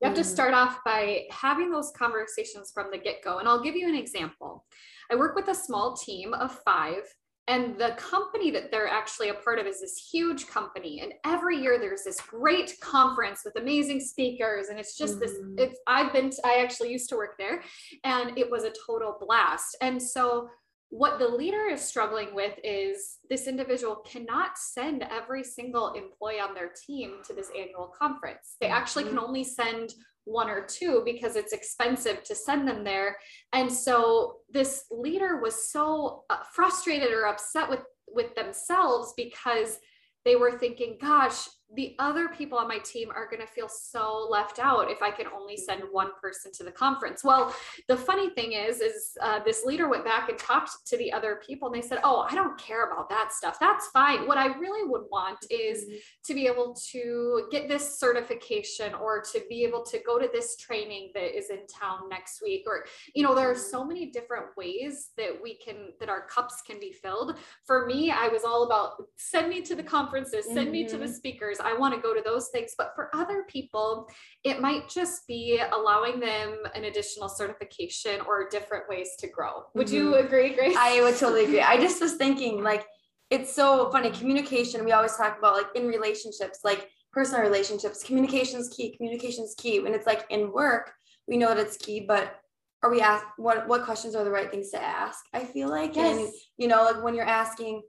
You 0.00 0.08
have 0.08 0.16
to 0.16 0.22
mm. 0.22 0.26
start 0.26 0.54
off 0.54 0.78
by 0.84 1.24
having 1.30 1.70
those 1.70 1.92
conversations 1.96 2.70
from 2.72 2.90
the 2.90 2.98
get 2.98 3.22
go. 3.22 3.38
And 3.38 3.48
I'll 3.48 3.62
give 3.62 3.76
you 3.76 3.86
an 3.88 3.94
example. 3.94 4.64
I 5.10 5.14
work 5.14 5.34
with 5.34 5.48
a 5.48 5.54
small 5.54 5.94
team 5.94 6.32
of 6.32 6.58
five 6.64 7.02
and 7.50 7.76
the 7.76 7.96
company 7.96 8.52
that 8.52 8.70
they're 8.70 8.86
actually 8.86 9.30
a 9.30 9.34
part 9.34 9.58
of 9.58 9.66
is 9.66 9.80
this 9.80 10.08
huge 10.12 10.46
company. 10.46 11.00
And 11.00 11.14
every 11.24 11.60
year 11.60 11.80
there's 11.80 12.04
this 12.04 12.20
great 12.20 12.78
conference 12.78 13.40
with 13.44 13.56
amazing 13.56 13.98
speakers. 13.98 14.68
And 14.68 14.78
it's 14.78 14.96
just 14.96 15.18
mm-hmm. 15.18 15.56
this, 15.56 15.70
it's, 15.70 15.80
I've 15.88 16.12
been, 16.12 16.30
to, 16.30 16.36
I 16.44 16.62
actually 16.62 16.92
used 16.92 17.08
to 17.08 17.16
work 17.16 17.36
there 17.38 17.64
and 18.04 18.38
it 18.38 18.48
was 18.48 18.62
a 18.62 18.72
total 18.86 19.16
blast. 19.20 19.76
And 19.80 20.00
so 20.00 20.48
what 20.90 21.18
the 21.18 21.26
leader 21.26 21.66
is 21.66 21.80
struggling 21.80 22.36
with 22.36 22.54
is 22.62 23.18
this 23.28 23.48
individual 23.48 23.96
cannot 23.96 24.56
send 24.56 25.02
every 25.10 25.42
single 25.42 25.94
employee 25.94 26.38
on 26.38 26.54
their 26.54 26.70
team 26.86 27.16
to 27.26 27.32
this 27.32 27.50
annual 27.58 27.92
conference. 27.98 28.56
They 28.60 28.68
actually 28.68 29.04
can 29.04 29.14
mm-hmm. 29.14 29.24
only 29.24 29.42
send 29.42 29.94
one 30.24 30.48
or 30.48 30.64
two 30.64 31.02
because 31.04 31.36
it's 31.36 31.52
expensive 31.52 32.22
to 32.24 32.34
send 32.34 32.66
them 32.68 32.84
there. 32.84 33.16
And 33.52 33.72
so 33.72 34.36
this 34.50 34.84
leader 34.90 35.40
was 35.40 35.70
so 35.70 36.24
uh, 36.30 36.38
frustrated 36.52 37.12
or 37.12 37.26
upset 37.26 37.68
with 37.68 37.80
with 38.12 38.34
themselves 38.34 39.14
because 39.16 39.78
they 40.24 40.36
were 40.36 40.58
thinking, 40.58 40.98
gosh, 41.00 41.48
the 41.76 41.94
other 41.98 42.28
people 42.28 42.58
on 42.58 42.66
my 42.66 42.78
team 42.78 43.10
are 43.14 43.26
going 43.26 43.40
to 43.40 43.46
feel 43.46 43.68
so 43.68 44.26
left 44.28 44.58
out 44.58 44.90
if 44.90 45.02
I 45.02 45.10
can 45.10 45.26
only 45.28 45.56
send 45.56 45.82
one 45.90 46.10
person 46.20 46.50
to 46.52 46.64
the 46.64 46.72
conference. 46.72 47.22
Well, 47.22 47.54
the 47.88 47.96
funny 47.96 48.30
thing 48.30 48.52
is, 48.52 48.80
is 48.80 49.16
uh, 49.22 49.40
this 49.44 49.64
leader 49.64 49.88
went 49.88 50.04
back 50.04 50.28
and 50.28 50.38
talked 50.38 50.86
to 50.86 50.96
the 50.96 51.12
other 51.12 51.40
people, 51.46 51.72
and 51.72 51.82
they 51.82 51.86
said, 51.86 52.00
"Oh, 52.02 52.26
I 52.28 52.34
don't 52.34 52.58
care 52.58 52.90
about 52.90 53.08
that 53.10 53.32
stuff. 53.32 53.58
That's 53.60 53.86
fine. 53.88 54.26
What 54.26 54.38
I 54.38 54.46
really 54.58 54.88
would 54.88 55.04
want 55.10 55.38
is 55.50 55.84
mm-hmm. 55.84 55.96
to 56.24 56.34
be 56.34 56.46
able 56.46 56.74
to 56.92 57.46
get 57.50 57.68
this 57.68 57.98
certification 57.98 58.94
or 58.94 59.22
to 59.32 59.42
be 59.48 59.64
able 59.64 59.84
to 59.84 59.98
go 60.04 60.18
to 60.18 60.28
this 60.32 60.56
training 60.56 61.10
that 61.14 61.36
is 61.36 61.50
in 61.50 61.66
town 61.66 62.08
next 62.08 62.42
week. 62.42 62.64
Or, 62.66 62.84
you 63.14 63.22
know, 63.22 63.34
there 63.34 63.50
are 63.50 63.56
so 63.56 63.84
many 63.84 64.06
different 64.06 64.46
ways 64.56 65.10
that 65.16 65.30
we 65.42 65.56
can 65.58 65.92
that 66.00 66.08
our 66.08 66.26
cups 66.26 66.62
can 66.66 66.80
be 66.80 66.92
filled. 66.92 67.36
For 67.64 67.86
me, 67.86 68.10
I 68.10 68.28
was 68.28 68.44
all 68.44 68.64
about 68.64 69.04
send 69.16 69.48
me 69.48 69.62
to 69.62 69.74
the 69.74 69.82
conferences, 69.82 70.46
send 70.46 70.58
mm-hmm. 70.58 70.72
me 70.72 70.88
to 70.88 70.96
the 70.96 71.04
mm-hmm. 71.04 71.12
speakers 71.12 71.59
I 71.60 71.76
want 71.76 71.94
to 71.94 72.00
go 72.00 72.14
to 72.14 72.22
those 72.24 72.48
things. 72.48 72.74
But 72.76 72.92
for 72.94 73.14
other 73.14 73.44
people, 73.48 74.08
it 74.44 74.60
might 74.60 74.88
just 74.88 75.26
be 75.26 75.60
allowing 75.72 76.20
them 76.20 76.58
an 76.74 76.84
additional 76.84 77.28
certification 77.28 78.20
or 78.26 78.48
different 78.48 78.88
ways 78.88 79.10
to 79.20 79.28
grow. 79.28 79.64
Would 79.74 79.88
mm-hmm. 79.88 79.96
you 79.96 80.14
agree, 80.16 80.54
Grace? 80.54 80.76
I 80.78 81.00
would 81.02 81.16
totally 81.16 81.44
agree. 81.44 81.60
I 81.60 81.76
just 81.76 82.00
was 82.00 82.14
thinking, 82.14 82.62
like, 82.62 82.86
it's 83.30 83.52
so 83.52 83.90
funny. 83.90 84.10
Communication, 84.10 84.84
we 84.84 84.92
always 84.92 85.16
talk 85.16 85.38
about, 85.38 85.54
like, 85.54 85.68
in 85.74 85.86
relationships, 85.86 86.60
like 86.64 86.88
personal 87.12 87.42
relationships, 87.42 88.02
communication 88.02 88.60
is 88.60 88.68
key, 88.68 88.96
communication 88.96 89.44
is 89.44 89.54
key. 89.58 89.80
When 89.80 89.94
it's 89.94 90.06
like 90.06 90.26
in 90.30 90.52
work, 90.52 90.92
we 91.26 91.36
know 91.36 91.48
that 91.48 91.58
it's 91.58 91.76
key, 91.76 92.00
but 92.00 92.36
are 92.82 92.90
we 92.90 93.00
ask 93.00 93.26
what 93.36 93.68
what 93.68 93.84
questions 93.84 94.14
are 94.14 94.24
the 94.24 94.30
right 94.30 94.50
things 94.50 94.70
to 94.70 94.82
ask? 94.82 95.18
I 95.34 95.44
feel 95.44 95.68
like, 95.68 95.96
yes. 95.96 96.18
and 96.18 96.28
you 96.56 96.68
know, 96.68 96.84
like 96.84 97.02
when 97.02 97.14
you're 97.14 97.24
asking, 97.24 97.82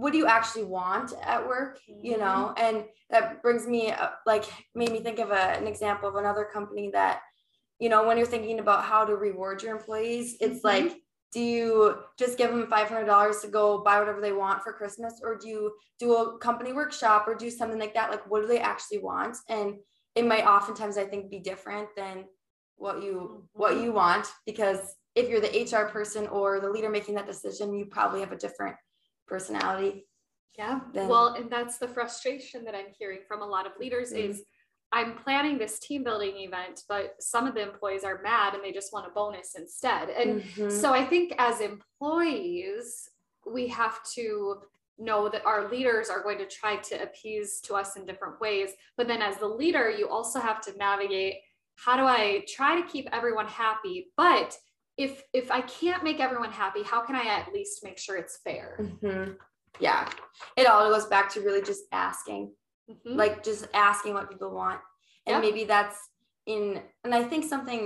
what 0.00 0.12
do 0.12 0.18
you 0.18 0.26
actually 0.26 0.64
want 0.64 1.12
at 1.22 1.46
work 1.46 1.78
you 2.02 2.16
Mm-hmm. 2.16 2.20
know 2.20 2.54
and 2.56 2.84
that 3.10 3.42
brings 3.42 3.66
me 3.66 3.90
uh, 3.90 4.10
like 4.26 4.44
made 4.74 4.92
me 4.92 5.00
think 5.00 5.18
of 5.18 5.30
a, 5.30 5.42
an 5.58 5.66
example 5.66 6.08
of 6.08 6.16
another 6.16 6.44
company 6.52 6.90
that 6.92 7.20
you 7.78 7.88
know 7.88 8.06
when 8.06 8.16
you're 8.16 8.26
thinking 8.34 8.60
about 8.60 8.84
how 8.84 9.04
to 9.04 9.16
reward 9.16 9.62
your 9.62 9.74
employees 9.76 10.36
it's 10.40 10.60
Mhm. 10.60 10.64
like 10.64 10.96
do 11.32 11.40
you 11.40 11.98
just 12.18 12.36
give 12.38 12.50
them 12.50 12.66
$500 12.66 13.40
to 13.42 13.48
go 13.48 13.78
buy 13.84 13.98
whatever 14.00 14.20
they 14.20 14.32
want 14.32 14.62
for 14.62 14.72
christmas 14.72 15.20
or 15.22 15.36
do 15.36 15.48
you 15.48 15.72
do 15.98 16.14
a 16.16 16.38
company 16.38 16.72
workshop 16.72 17.26
or 17.28 17.34
do 17.34 17.50
something 17.50 17.78
like 17.78 17.94
that 17.94 18.10
like 18.10 18.28
what 18.30 18.40
do 18.42 18.46
they 18.48 18.60
actually 18.60 18.98
want 18.98 19.36
and 19.48 19.74
it 20.14 20.26
might 20.26 20.44
oftentimes 20.44 20.96
i 20.98 21.04
think 21.04 21.30
be 21.30 21.38
different 21.40 21.88
than 21.96 22.24
what 22.76 23.02
you 23.02 23.46
what 23.52 23.74
Mhm. 23.74 23.82
you 23.82 23.92
want 23.92 24.26
because 24.46 24.96
if 25.14 25.28
you're 25.28 25.40
the 25.40 25.68
hr 25.70 25.88
person 25.90 26.26
or 26.28 26.60
the 26.60 26.70
leader 26.70 26.90
making 26.90 27.14
that 27.14 27.26
decision 27.26 27.74
you 27.74 27.84
probably 27.86 28.20
have 28.20 28.32
a 28.32 28.36
different 28.36 28.76
personality 29.34 30.06
Yeah. 30.58 30.80
then- 30.92 31.08
well, 31.08 31.28
and 31.38 31.48
that's 31.48 31.78
the 31.78 31.88
frustration 31.88 32.64
that 32.64 32.74
I'm 32.74 32.90
hearing 32.98 33.20
from 33.28 33.40
a 33.40 33.46
lot 33.46 33.64
of 33.66 33.72
leaders 33.78 34.12
Mhm. 34.12 34.18
is 34.28 34.44
I'm 34.92 35.16
planning 35.24 35.56
this 35.56 35.78
team 35.78 36.02
building 36.02 36.36
event, 36.38 36.82
but 36.88 37.22
some 37.22 37.46
of 37.46 37.54
the 37.54 37.62
employees 37.62 38.02
are 38.02 38.20
mad 38.22 38.54
and 38.54 38.64
they 38.64 38.72
just 38.72 38.92
want 38.92 39.06
a 39.06 39.10
bonus 39.10 39.54
instead. 39.54 40.10
And 40.10 40.42
Mhm. 40.42 40.72
so 40.80 40.92
I 40.92 41.04
think 41.06 41.32
as 41.38 41.60
employees, 41.60 43.08
we 43.46 43.68
have 43.68 44.02
to 44.16 44.62
know 44.98 45.28
that 45.28 45.46
our 45.46 45.68
leaders 45.68 46.10
are 46.10 46.22
going 46.24 46.38
to 46.38 46.46
try 46.46 46.76
to 46.76 46.94
appease 47.06 47.60
to 47.62 47.74
us 47.76 47.94
in 47.96 48.04
different 48.04 48.40
ways. 48.40 48.74
But 48.96 49.06
then 49.06 49.22
as 49.22 49.38
the 49.38 49.46
leader, 49.48 49.88
you 49.88 50.08
also 50.08 50.40
have 50.40 50.60
to 50.62 50.76
navigate 50.76 51.36
how 51.76 51.96
do 51.96 52.02
I 52.04 52.44
try 52.48 52.78
to 52.80 52.86
keep 52.86 53.08
everyone 53.12 53.46
happy? 53.46 54.12
But 54.16 54.58
if 55.00 55.22
if 55.32 55.50
I 55.50 55.60
can't 55.62 56.04
make 56.04 56.20
everyone 56.20 56.52
happy, 56.52 56.82
how 56.82 57.00
can 57.06 57.16
I 57.16 57.24
at 57.24 57.52
least 57.54 57.82
make 57.82 57.98
sure 57.98 58.16
it's 58.16 58.38
fair? 58.44 58.76
Mhm. 58.80 59.36
yeah 59.78 60.10
it 60.56 60.66
all 60.66 60.90
goes 60.90 61.06
back 61.06 61.26
to 61.32 61.40
really 61.40 61.62
just 61.62 61.84
asking 61.92 62.52
Mhm. 62.90 63.16
like 63.22 63.42
just 63.44 63.68
asking 63.72 64.14
what 64.14 64.28
people 64.28 64.50
want 64.50 64.80
and 65.26 65.34
Yep. 65.34 65.42
maybe 65.44 65.64
that's 65.64 65.96
in 66.46 66.82
and 67.04 67.14
i 67.14 67.22
think 67.22 67.44
something 67.44 67.82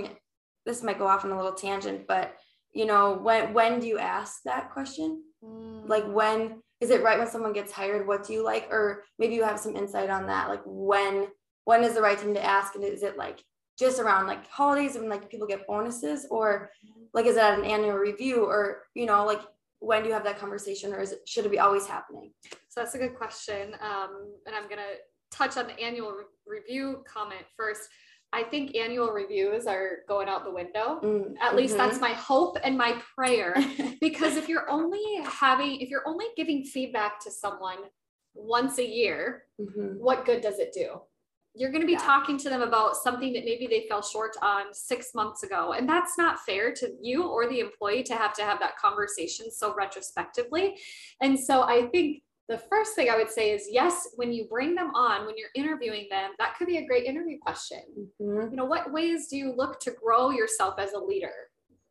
this 0.65 0.81
might 0.81 0.97
go 0.97 1.05
off 1.05 1.23
on 1.23 1.31
a 1.31 1.35
little 1.37 1.53
tangent 1.53 2.07
but 2.07 2.27
you 2.73 2.85
know 2.87 3.13
when 3.27 3.53
when 3.53 3.79
do 3.79 3.85
you 3.87 3.99
ask 3.99 4.41
that 4.45 4.71
question 4.73 5.09
Mm. 5.43 5.87
like 5.93 6.05
when 6.19 6.39
is 6.81 6.89
it 6.89 7.03
right 7.03 7.19
when 7.19 7.27
someone 7.27 7.53
gets 7.53 7.71
hired 7.71 8.07
what 8.07 8.23
do 8.25 8.33
you 8.33 8.41
like 8.43 8.65
or 8.71 9.03
maybe 9.19 9.35
you 9.35 9.43
have 9.43 9.59
some 9.59 9.75
insight 9.75 10.09
on 10.09 10.25
that 10.25 10.49
like 10.49 10.63
when 10.65 11.27
when 11.65 11.83
is 11.83 11.93
the 11.93 12.01
right 12.01 12.17
time 12.17 12.33
to 12.33 12.43
ask 12.43 12.73
and 12.73 12.83
is 12.83 13.03
it 13.03 13.15
like 13.15 13.37
just 13.77 13.99
around 13.99 14.27
like 14.27 14.47
holidays 14.49 14.95
and 14.95 15.09
like 15.09 15.29
people 15.29 15.47
get 15.47 15.67
bonuses 15.67 16.25
or 16.31 16.69
like 17.13 17.25
is 17.25 17.35
it 17.35 17.43
at 17.43 17.59
an 17.59 17.65
annual 17.65 17.93
review 17.97 18.43
or 18.45 18.83
you 18.93 19.05
know 19.05 19.25
like 19.25 19.41
when 19.79 20.01
do 20.01 20.07
you 20.07 20.13
have 20.13 20.23
that 20.23 20.39
conversation 20.39 20.93
or 20.93 20.99
is 21.01 21.11
it 21.11 21.19
should 21.27 21.45
it 21.45 21.51
be 21.51 21.59
always 21.59 21.85
happening 21.85 22.31
So 22.69 22.81
that's 22.81 22.95
a 22.95 22.97
good 22.97 23.15
question. 23.15 23.73
Um, 23.81 24.33
and 24.45 24.55
I'm 24.55 24.63
going 24.63 24.77
to 24.77 24.93
touch 25.31 25.57
on 25.57 25.67
the 25.67 25.77
annual 25.79 26.11
re- 26.13 26.23
review 26.59 27.03
comment 27.07 27.45
first. 27.57 27.81
I 28.33 28.43
think 28.43 28.75
annual 28.75 29.11
reviews 29.11 29.65
are 29.67 29.99
going 30.07 30.27
out 30.27 30.43
the 30.43 30.51
window. 30.51 30.99
Mm, 31.03 31.35
At 31.41 31.55
least 31.55 31.75
mhm. 31.75 31.77
that's 31.77 31.99
my 32.01 32.11
hope 32.13 32.57
and 32.63 32.77
my 32.77 33.01
prayer. 33.15 33.53
because 34.01 34.35
if 34.37 34.49
you're 34.49 34.69
only 34.69 35.03
having, 35.25 35.79
if 35.81 35.89
you're 35.89 36.07
only 36.07 36.25
giving 36.35 36.63
feedback 36.63 37.19
to 37.21 37.31
someone 37.31 37.77
once 38.33 38.77
a 38.79 38.85
year, 38.85 39.43
Mhm. 39.59 39.99
what 39.99 40.25
good 40.25 40.41
does 40.41 40.59
it 40.59 40.73
do? 40.73 41.01
You're 41.55 41.71
going 41.71 41.81
to 41.81 41.87
be 41.87 41.93
Yeah. 41.93 41.99
talking 41.99 42.37
to 42.39 42.49
them 42.49 42.61
about 42.61 42.97
something 42.97 43.31
that 43.33 43.45
maybe 43.45 43.65
they 43.67 43.87
fell 43.87 44.01
short 44.01 44.35
on 44.41 44.73
six 44.73 45.13
months 45.15 45.43
ago. 45.43 45.71
And 45.73 45.87
that's 45.87 46.17
not 46.17 46.39
fair 46.41 46.73
to 46.73 46.91
you 47.01 47.23
or 47.23 47.47
the 47.47 47.59
employee 47.61 48.03
to 48.03 48.15
have 48.15 48.33
to 48.33 48.43
have 48.43 48.59
that 48.59 48.77
conversation 48.77 49.49
so 49.51 49.73
retrospectively. 49.73 50.77
And 51.21 51.39
so 51.39 51.61
I 51.63 51.87
think 51.87 52.23
the 52.49 52.57
first 52.57 52.93
thing 52.95 53.09
I 53.09 53.15
would 53.15 53.31
say 53.31 53.51
is 53.51 53.67
yes, 53.71 54.07
when 54.17 54.31
you 54.31 54.45
bring 54.49 54.75
them 54.75 54.93
on, 54.93 55.25
when 55.25 55.35
you're 55.37 55.49
interviewing 55.55 56.07
them, 56.11 56.31
that 56.37 56.55
could 56.57 56.67
be 56.67 56.77
a 56.77 56.85
great 56.85 57.05
interview 57.05 57.39
question. 57.39 57.81
Mhm. 58.21 58.51
You 58.51 58.57
know, 58.57 58.65
what 58.65 58.91
ways 58.91 59.27
do 59.29 59.37
you 59.37 59.51
look 59.55 59.79
to 59.79 59.91
grow 59.91 60.29
yourself 60.29 60.75
as 60.77 60.93
a 60.93 60.99
leader? 60.99 61.33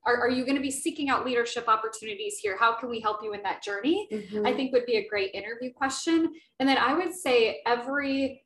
Are, 0.06 0.18
are 0.21 0.28
you 0.28 0.44
going 0.44 0.56
to 0.56 0.62
be 0.62 0.71
seeking 0.71 1.09
out 1.09 1.25
leadership 1.25 1.66
opportunities 1.66 2.37
here? 2.38 2.56
How 2.59 2.75
can 2.75 2.90
we 2.90 3.00
help 3.00 3.23
you 3.25 3.33
in 3.33 3.42
that 3.42 3.62
journey? 3.62 4.06
Mhm. 4.12 4.47
I 4.47 4.52
think 4.54 4.73
would 4.73 4.85
be 4.87 4.97
a 4.99 5.09
great 5.09 5.33
interview 5.35 5.73
question. 5.73 6.33
And 6.61 6.68
then 6.68 6.76
I 6.76 6.92
would 6.94 7.14
say 7.14 7.62
every 7.66 8.43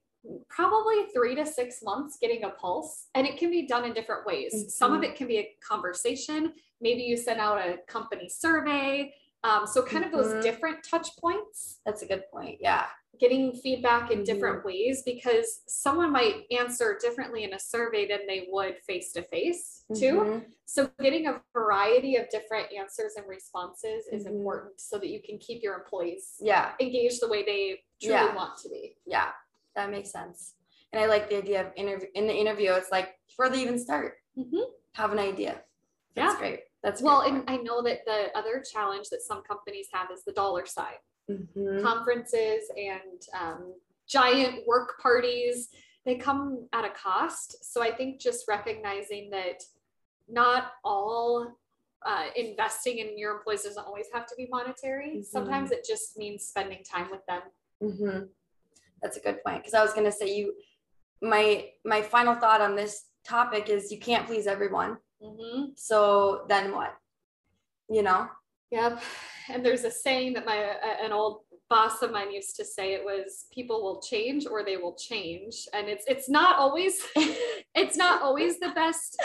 probably 0.48 1.06
three 1.14 1.34
to 1.34 1.46
six 1.46 1.82
months 1.82 2.18
getting 2.20 2.44
a 2.44 2.50
pulse, 2.50 3.08
and 3.14 3.26
it 3.26 3.38
can 3.38 3.50
be 3.50 3.66
done 3.66 3.84
in 3.84 3.92
different 3.92 4.26
ways. 4.26 4.74
Some 4.74 4.92
of 4.94 5.00
Mhm. 5.00 5.04
it 5.10 5.16
can 5.16 5.26
be 5.26 5.38
a 5.38 5.56
conversation. 5.60 6.54
Maybe 6.80 7.02
you 7.02 7.16
send 7.16 7.40
out 7.40 7.58
a 7.58 7.78
company 7.86 8.28
survey. 8.28 9.14
Um, 9.44 9.66
so 9.66 9.82
kind 9.82 10.04
of 10.04 10.10
those 10.10 10.42
different 10.42 10.82
touch 10.84 11.16
points, 11.18 11.80
That's 11.86 12.02
a 12.02 12.06
good 12.06 12.24
point. 12.30 12.60
Yeah. 12.60 12.86
getting 13.18 13.52
feedback 13.52 14.12
in 14.12 14.20
Mhm. 14.20 14.24
different 14.26 14.64
ways 14.64 15.02
because 15.02 15.62
someone 15.66 16.12
might 16.12 16.46
answer 16.52 16.96
differently 17.00 17.42
in 17.42 17.52
a 17.52 17.58
survey 17.58 18.06
than 18.06 18.26
they 18.28 18.46
would 18.50 18.78
face 18.84 19.12
to 19.12 19.22
face 19.22 19.84
too. 19.98 20.42
So 20.66 20.86
getting 21.00 21.26
a 21.26 21.42
variety 21.52 22.14
of 22.16 22.28
different 22.30 22.72
answers 22.72 23.14
and 23.16 23.26
responses 23.26 24.06
is 24.08 24.24
Mhm. 24.24 24.32
important 24.36 24.80
so 24.80 24.98
that 24.98 25.08
you 25.08 25.20
can 25.20 25.38
keep 25.38 25.62
your 25.64 25.74
employees 25.74 26.36
Yeah. 26.40 26.76
engaged 26.78 27.20
the 27.20 27.26
way 27.28 27.42
they 27.42 27.82
truly 28.00 28.14
Yeah. 28.14 28.34
want 28.36 28.56
to 28.58 28.68
be. 28.68 28.96
Yeah. 29.04 29.32
That 29.78 29.90
makes 29.90 30.10
sense. 30.10 30.54
And 30.92 31.00
I 31.00 31.06
like 31.06 31.30
the 31.30 31.36
idea 31.38 31.60
of 31.64 31.72
interview 31.76 32.08
in 32.16 32.26
the 32.26 32.34
interview. 32.34 32.72
It's 32.72 32.90
like 32.90 33.10
before 33.28 33.48
they 33.48 33.62
even 33.62 33.78
start, 33.78 34.16
Mhm. 34.36 34.64
have 34.94 35.12
an 35.12 35.20
idea. 35.20 35.62
That's 36.16 36.34
Yeah. 36.34 36.38
great. 36.40 36.60
That's 36.82 37.00
Well, 37.00 37.20
great 37.20 37.34
and 37.34 37.44
I 37.48 37.58
know 37.58 37.80
that 37.82 38.04
the 38.04 38.36
other 38.36 38.60
challenge 38.60 39.08
that 39.10 39.22
some 39.22 39.40
companies 39.44 39.88
have 39.92 40.10
is 40.10 40.24
the 40.24 40.32
dollar 40.32 40.66
side. 40.66 40.98
Mhm. 41.30 41.80
Conferences 41.80 42.68
and 42.76 43.20
um, 43.34 43.80
giant 44.08 44.66
work 44.66 44.98
parties, 45.00 45.68
they 46.04 46.16
come 46.16 46.68
at 46.72 46.84
a 46.84 46.90
cost. 46.90 47.64
So 47.72 47.80
I 47.80 47.92
think 47.94 48.20
just 48.20 48.48
recognizing 48.48 49.30
that 49.30 49.62
not 50.26 50.72
all 50.82 51.56
uh, 52.02 52.30
investing 52.36 52.98
in 52.98 53.18
your 53.18 53.36
employees 53.36 53.64
doesn't 53.64 53.84
always 53.84 54.06
have 54.12 54.24
to 54.26 54.34
be 54.36 54.46
monetary. 54.46 55.16
Mhm. 55.18 55.24
Sometimes 55.24 55.70
it 55.72 55.84
just 55.84 56.16
means 56.16 56.44
spending 56.46 56.82
time 56.82 57.10
with 57.12 57.24
them. 57.26 57.42
hmm 57.80 58.24
That's 59.02 59.16
a 59.16 59.20
good 59.20 59.42
point. 59.44 59.58
Because 59.58 59.74
I 59.74 59.82
was 59.82 59.92
gonna 59.92 60.12
say 60.12 60.34
you, 60.34 60.54
my 61.22 61.66
my 61.84 62.02
final 62.02 62.34
thought 62.34 62.60
on 62.60 62.76
this 62.76 63.04
topic 63.26 63.68
is 63.68 63.90
you 63.92 63.98
can't 63.98 64.26
please 64.26 64.46
everyone. 64.46 64.96
Mm-hmm. 65.22 65.70
So 65.76 66.44
then 66.48 66.74
what? 66.74 66.94
You 67.88 68.02
know. 68.02 68.28
Yep. 68.70 69.02
And 69.50 69.64
there's 69.64 69.84
a 69.84 69.90
saying 69.90 70.34
that 70.34 70.44
my 70.46 70.56
a- 70.56 71.04
an 71.04 71.12
old 71.12 71.40
boss 71.70 72.00
of 72.02 72.10
mine 72.12 72.32
used 72.32 72.56
to 72.56 72.64
say 72.64 72.94
it 72.94 73.04
was 73.04 73.46
people 73.52 73.82
will 73.82 74.00
change 74.00 74.46
or 74.46 74.64
they 74.64 74.76
will 74.76 74.94
change. 74.94 75.66
And 75.74 75.88
it's 75.88 76.04
it's 76.06 76.28
not 76.28 76.58
always 76.58 77.00
it's 77.74 77.96
not 77.96 78.22
always 78.22 78.58
the 78.58 78.70
best 78.74 79.20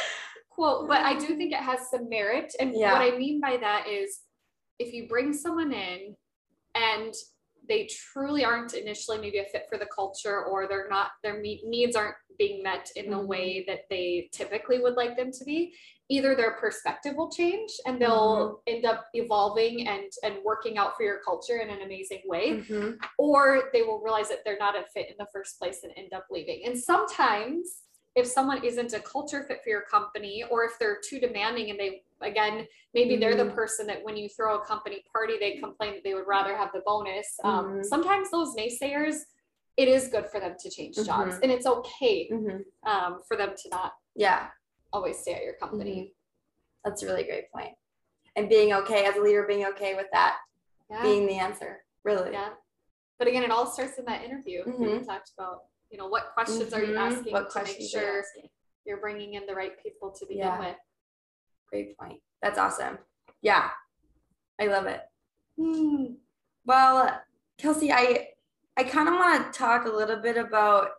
quote, 0.50 0.88
but 0.88 1.00
I 1.02 1.18
do 1.18 1.36
think 1.36 1.52
it 1.52 1.60
has 1.60 1.90
some 1.90 2.10
merit. 2.10 2.54
And 2.60 2.74
Yeah. 2.76 2.94
what 2.94 3.02
I 3.14 3.18
mean 3.18 3.40
by 3.42 3.58
that 3.58 3.88
is 3.88 4.20
if 4.80 4.94
you 4.94 5.08
bring 5.08 5.34
someone 5.34 5.72
in 5.74 6.16
and 6.76 7.14
they 7.68 7.88
truly 8.12 8.44
aren't 8.44 8.74
initially 8.74 9.18
maybe 9.20 9.40
a 9.40 9.46
fit 9.46 9.66
for 9.70 9.78
the 9.78 9.86
culture 9.88 10.44
or 10.46 10.68
they're 10.68 10.90
not 10.90 11.12
their 11.24 11.42
needs 11.42 11.96
aren't 11.96 12.16
being 12.38 12.64
met 12.64 12.90
in 12.96 13.10
the 13.10 13.18
Mhm. 13.18 13.28
way 13.28 13.64
that 13.68 13.82
they 13.90 14.30
typically 14.32 14.80
would 14.80 14.96
like 14.96 15.16
them 15.16 15.32
to 15.32 15.44
be 15.46 15.76
either 16.10 16.36
their 16.36 16.52
perspective 16.58 17.16
will 17.16 17.30
change 17.32 17.72
and 17.86 18.02
they'll 18.02 18.62
end 18.68 18.86
up 18.86 19.06
evolving 19.14 19.88
and 19.88 20.12
and 20.24 20.44
working 20.44 20.78
out 20.78 20.98
for 20.98 21.04
your 21.04 21.20
culture 21.24 21.58
in 21.60 21.70
an 21.70 21.82
amazing 21.82 22.22
way 22.26 22.54
Mhm. 22.62 22.98
or 23.18 23.70
they 23.72 23.84
will 23.84 24.00
realize 24.02 24.30
that 24.30 24.44
they're 24.44 24.58
not 24.58 24.76
a 24.76 24.84
fit 24.94 25.10
in 25.10 25.16
the 25.18 25.28
first 25.32 25.58
place 25.60 25.84
and 25.84 25.94
end 25.96 26.14
up 26.14 26.26
leaving 26.30 26.66
and 26.66 26.78
sometimes 26.78 27.84
if 28.16 28.28
someone 28.28 28.64
isn't 28.64 28.94
a 28.94 29.00
culture 29.00 29.44
fit 29.44 29.62
for 29.64 29.70
your 29.70 29.82
company 29.82 30.44
or 30.52 30.64
if 30.64 30.78
they're 30.80 31.00
too 31.08 31.20
demanding 31.20 31.70
and 31.72 31.80
they 31.80 32.04
again 32.22 32.68
maybe 32.94 33.16
they're 33.18 33.36
the 33.36 33.46
Mhm. 33.46 33.56
person 33.56 33.88
that 33.88 34.04
when 34.04 34.16
you 34.16 34.30
throw 34.30 34.56
a 34.60 34.66
company 34.66 35.04
party 35.12 35.38
they 35.40 35.58
complain 35.58 35.94
that 35.94 36.04
they 36.04 36.14
would 36.14 36.28
rather 36.28 36.56
have 36.56 36.72
the 36.74 36.82
bonus 36.86 37.40
um, 37.44 37.66
Mhm. 37.80 37.86
sometimes 37.86 38.30
those 38.32 38.56
naysayers 38.56 39.18
it 39.78 39.88
is 39.88 40.08
good 40.10 40.28
for 40.28 40.40
them 40.40 40.56
to 40.60 40.70
change 40.70 40.96
jobs 40.98 41.36
Mhm. 41.36 41.40
and 41.44 41.52
it's 41.52 41.66
okay 41.66 42.30
Mhm. 42.30 42.64
um, 42.84 43.22
for 43.28 43.36
them 43.36 43.56
to 43.56 43.70
not 43.70 43.94
Yeah. 44.16 44.52
always 44.92 45.18
stay 45.20 45.34
at 45.34 45.44
your 45.44 45.56
company 45.56 46.14
That's 46.86 47.02
a 47.02 47.06
really 47.06 47.24
great. 47.24 47.46
And 48.36 48.50
being 48.50 48.74
okay 48.74 49.06
as 49.06 49.16
a 49.16 49.22
leader, 49.22 49.44
being 49.48 49.66
okay 49.68 49.96
with 49.96 50.08
that 50.12 50.38
yeah 50.90 51.02
being 51.02 51.26
the 51.26 51.40
answer. 51.40 51.84
Really. 52.04 52.32
yeah 52.32 52.54
but 53.18 53.28
again 53.28 53.44
it 53.44 53.52
all 53.52 53.66
starts 53.66 53.98
in 53.98 54.06
that 54.06 54.24
interview 54.24 54.64
that 54.66 54.78
we 54.80 55.04
talked 55.04 55.32
about 55.38 55.64
you 55.94 56.00
know 56.00 56.08
what 56.08 56.34
questions 56.34 56.74
are 56.74 56.84
you 56.84 56.94
Mhm. 56.96 57.12
asking 57.12 57.34
What 57.34 57.52
to 57.52 57.64
make 57.64 57.80
you 57.80 57.88
sure 57.88 58.20
asking? 58.20 58.50
you're 58.84 58.98
bringing 59.00 59.36
in 59.36 59.46
the 59.46 59.54
right 59.54 59.82
people 59.82 60.10
to 60.12 60.26
begin 60.26 60.44
Yeah. 60.48 60.60
with 60.60 60.78
Great 61.68 61.98
point. 61.98 62.22
That's 62.42 62.60
awesome. 62.60 63.00
Yeah. 63.42 63.72
I 64.60 64.66
love 64.68 64.86
it. 64.86 65.02
Hmm. 65.58 66.16
Well, 66.66 67.22
Kelsey, 67.58 67.92
I 67.92 68.30
I 68.76 68.84
kind 68.84 69.08
of 69.08 69.14
want 69.16 69.54
to 69.54 69.58
talk 69.58 69.86
a 69.86 69.90
little 69.90 70.18
bit 70.18 70.36
about 70.38 70.90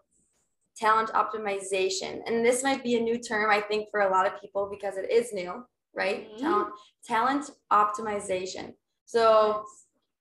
talent 0.77 1.11
optimization. 1.11 2.23
And 2.27 2.45
this 2.47 2.63
might 2.63 2.83
be 2.85 2.95
a 2.97 3.01
new 3.01 3.19
term 3.19 3.51
I 3.51 3.61
think 3.61 3.91
for 3.91 4.01
a 4.01 4.11
lot 4.11 4.27
of 4.27 4.41
people 4.41 4.69
because 4.71 4.97
it 4.97 5.11
is 5.11 5.33
new, 5.33 5.67
right? 5.93 6.29
Mhm. 6.33 6.39
Talent 6.39 6.75
talent 7.05 7.51
optimization. 7.73 8.77
So 9.07 9.65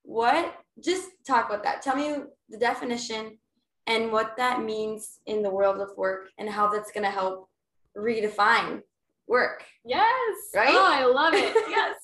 what 0.01 0.55
just 0.79 1.11
talk 1.25 1.45
about 1.47 1.63
that. 1.63 1.81
Tell 1.83 1.95
me 1.95 2.23
the 2.49 2.57
definition 2.57 3.39
and 3.87 4.11
what 4.11 4.35
that 4.37 4.63
means 4.63 5.19
in 5.25 5.41
the 5.41 5.49
world 5.49 5.81
of 5.81 5.89
work 5.97 6.29
and 6.37 6.49
how 6.49 6.69
that's 6.69 6.91
going 6.91 7.03
to 7.03 7.11
help 7.11 7.49
redefine 7.97 8.81
work. 9.27 9.65
Yes. 9.85 10.37
Right? 10.55 10.69
Oh, 10.69 10.91
I 10.91 11.05
love 11.05 11.33
it. 11.33 11.53
yes. 11.69 11.95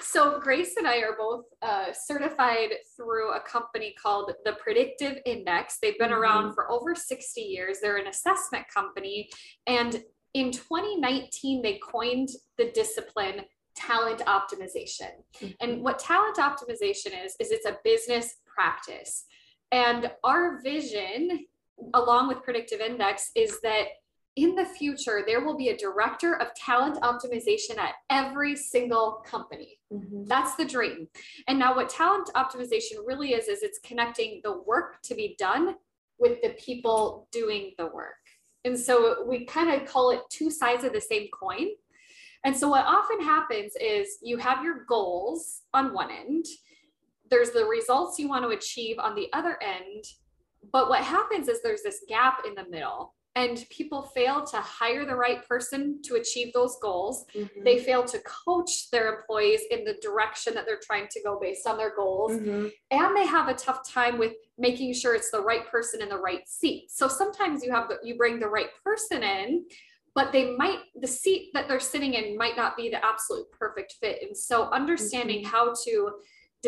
So 0.00 0.38
Grace 0.40 0.76
and 0.76 0.86
I 0.86 0.98
are 0.98 1.16
both 1.18 1.44
uh, 1.62 1.92
certified 1.92 2.70
through 2.96 3.32
a 3.32 3.40
company 3.40 3.94
called 4.00 4.32
the 4.44 4.52
Predictive 4.54 5.18
Index. 5.26 5.78
They've 5.80 5.98
been 5.98 6.10
mm-hmm. 6.10 6.20
around 6.20 6.54
for 6.54 6.70
over 6.70 6.94
60 6.94 7.40
years. 7.40 7.78
They're 7.80 7.98
an 7.98 8.06
assessment 8.06 8.66
company. 8.72 9.28
And 9.66 10.02
in 10.34 10.52
2019, 10.52 11.62
they 11.62 11.78
coined 11.78 12.28
the 12.58 12.70
discipline 12.72 13.42
talent 13.74 14.20
optimization. 14.26 15.10
Mm-hmm. 15.40 15.48
And 15.60 15.82
what 15.82 15.98
talent 15.98 16.36
optimization 16.36 17.12
is, 17.24 17.36
is 17.38 17.50
it's 17.50 17.66
a 17.66 17.78
business 17.84 18.36
practice. 18.46 19.26
And 19.72 20.10
our 20.24 20.60
vision, 20.62 21.46
along 21.94 22.28
with 22.28 22.42
Predictive 22.42 22.80
Index, 22.80 23.30
is 23.34 23.60
that 23.62 23.86
in 24.36 24.54
the 24.54 24.66
future, 24.66 25.24
there 25.26 25.44
will 25.44 25.56
be 25.56 25.70
a 25.70 25.76
director 25.76 26.34
of 26.34 26.54
talent 26.54 27.00
optimization 27.00 27.78
at 27.78 27.94
every 28.10 28.54
single 28.54 29.24
company. 29.26 29.78
Mm-hmm. 29.92 30.24
That's 30.26 30.56
the 30.56 30.64
dream. 30.64 31.08
And 31.48 31.58
now, 31.58 31.74
what 31.74 31.88
talent 31.88 32.28
optimization 32.36 32.96
really 33.06 33.32
is, 33.32 33.48
is 33.48 33.62
it's 33.62 33.78
connecting 33.78 34.42
the 34.44 34.60
work 34.66 35.00
to 35.04 35.14
be 35.14 35.36
done 35.38 35.76
with 36.18 36.42
the 36.42 36.50
people 36.50 37.28
doing 37.32 37.72
the 37.78 37.86
work. 37.86 38.16
And 38.66 38.78
so 38.78 39.24
we 39.26 39.46
kind 39.46 39.70
of 39.70 39.88
call 39.88 40.10
it 40.10 40.20
two 40.28 40.50
sides 40.50 40.84
of 40.84 40.92
the 40.92 41.00
same 41.00 41.28
coin. 41.32 41.68
And 42.44 42.56
so, 42.56 42.68
what 42.68 42.84
often 42.84 43.22
happens 43.22 43.72
is 43.80 44.18
you 44.22 44.36
have 44.36 44.62
your 44.62 44.84
goals 44.84 45.62
on 45.72 45.94
one 45.94 46.10
end, 46.10 46.44
there's 47.30 47.50
the 47.50 47.64
results 47.64 48.18
you 48.18 48.28
want 48.28 48.44
to 48.44 48.56
achieve 48.56 48.98
on 48.98 49.14
the 49.14 49.28
other 49.32 49.58
end. 49.62 50.04
But 50.72 50.88
what 50.88 51.02
happens 51.02 51.48
is 51.48 51.62
there's 51.62 51.82
this 51.82 52.04
gap 52.08 52.40
in 52.46 52.54
the 52.54 52.68
middle 52.68 53.14
and 53.36 53.66
people 53.68 54.00
fail 54.02 54.44
to 54.46 54.56
hire 54.56 55.04
the 55.04 55.14
right 55.14 55.46
person 55.46 56.00
to 56.04 56.14
achieve 56.14 56.54
those 56.54 56.78
goals. 56.80 57.26
Mm-hmm. 57.34 57.64
They 57.64 57.78
fail 57.78 58.02
to 58.04 58.18
coach 58.20 58.90
their 58.90 59.14
employees 59.14 59.60
in 59.70 59.84
the 59.84 59.96
direction 60.02 60.54
that 60.54 60.64
they're 60.66 60.80
trying 60.82 61.08
to 61.10 61.22
go 61.22 61.38
based 61.38 61.66
on 61.66 61.76
their 61.76 61.94
goals. 61.94 62.32
Mm-hmm. 62.32 62.68
And 62.90 63.16
they 63.16 63.26
have 63.26 63.48
a 63.48 63.54
tough 63.54 63.86
time 63.86 64.16
with 64.16 64.32
making 64.56 64.94
sure 64.94 65.14
it's 65.14 65.30
the 65.30 65.42
right 65.42 65.70
person 65.70 66.00
in 66.00 66.08
the 66.08 66.16
right 66.16 66.48
seat. 66.48 66.90
So 66.90 67.08
sometimes 67.08 67.62
you 67.62 67.70
have 67.72 67.90
the, 67.90 67.98
you 68.02 68.16
bring 68.16 68.40
the 68.40 68.48
right 68.48 68.70
person 68.82 69.22
in, 69.22 69.66
but 70.14 70.32
they 70.32 70.56
might 70.56 70.78
the 70.98 71.06
seat 71.06 71.50
that 71.52 71.68
they're 71.68 71.78
sitting 71.78 72.14
in 72.14 72.38
might 72.38 72.56
not 72.56 72.74
be 72.74 72.88
the 72.88 73.04
absolute 73.04 73.50
perfect 73.52 73.96
fit. 74.00 74.22
And 74.22 74.34
so 74.34 74.70
understanding 74.70 75.44
mm-hmm. 75.44 75.50
how 75.50 75.74
to 75.84 76.10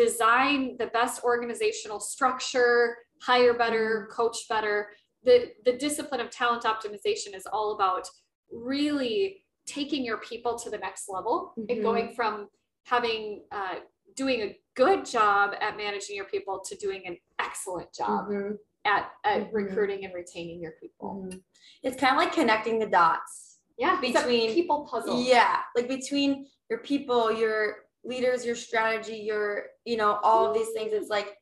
design 0.03 0.75
the 0.77 0.87
best 0.87 1.23
organizational 1.23 1.99
structure, 1.99 2.95
hire 3.21 3.53
better, 3.53 4.07
mm-hmm. 4.07 4.15
coach 4.15 4.47
better 4.47 4.87
the 5.23 5.51
the 5.65 5.73
discipline 5.73 6.21
of 6.21 6.29
talent 6.29 6.63
optimization 6.63 7.35
is 7.35 7.45
all 7.51 7.75
about 7.75 8.07
really 8.51 9.43
taking 9.65 10.03
your 10.03 10.17
people 10.17 10.57
to 10.57 10.69
the 10.69 10.77
next 10.77 11.09
level 11.09 11.53
mm-hmm. 11.57 11.69
and 11.69 11.81
going 11.81 12.13
from 12.13 12.47
having 12.85 13.43
uh, 13.51 13.75
doing 14.15 14.41
a 14.41 14.57
good 14.75 15.05
job 15.05 15.51
at 15.61 15.77
managing 15.77 16.15
your 16.15 16.25
people 16.25 16.59
to 16.65 16.75
doing 16.77 17.03
an 17.05 17.17
excellent 17.39 17.93
job 17.93 18.27
mm-hmm. 18.27 18.53
at, 18.85 19.11
at 19.25 19.47
mm-hmm. 19.47 19.55
recruiting 19.55 20.05
and 20.05 20.13
retaining 20.13 20.61
your 20.61 20.73
people 20.79 21.25
mm-hmm. 21.25 21.37
it's 21.83 21.99
kind 21.99 22.13
of 22.15 22.17
like 22.17 22.33
connecting 22.33 22.79
the 22.79 22.87
dots 22.87 23.57
yeah 23.77 23.99
between 23.99 24.53
people 24.53 24.87
puzzle 24.89 25.21
yeah 25.21 25.57
like 25.75 25.87
between 25.87 26.45
your 26.69 26.79
people 26.79 27.31
your 27.31 27.75
leaders 28.03 28.45
your 28.45 28.55
strategy 28.55 29.17
your 29.17 29.65
you 29.85 29.97
know 29.97 30.19
all 30.23 30.47
of 30.47 30.53
these 30.53 30.69
things 30.69 30.91
it's 30.93 31.09
like 31.09 31.35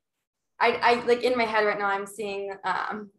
I, 0.60 0.72
I 0.82 1.06
like 1.06 1.24
in 1.24 1.38
my 1.38 1.46
head 1.46 1.66
right 1.66 1.78
now 1.78 1.88
i'm 1.88 2.08
seeing 2.08 2.52
um 2.64 3.12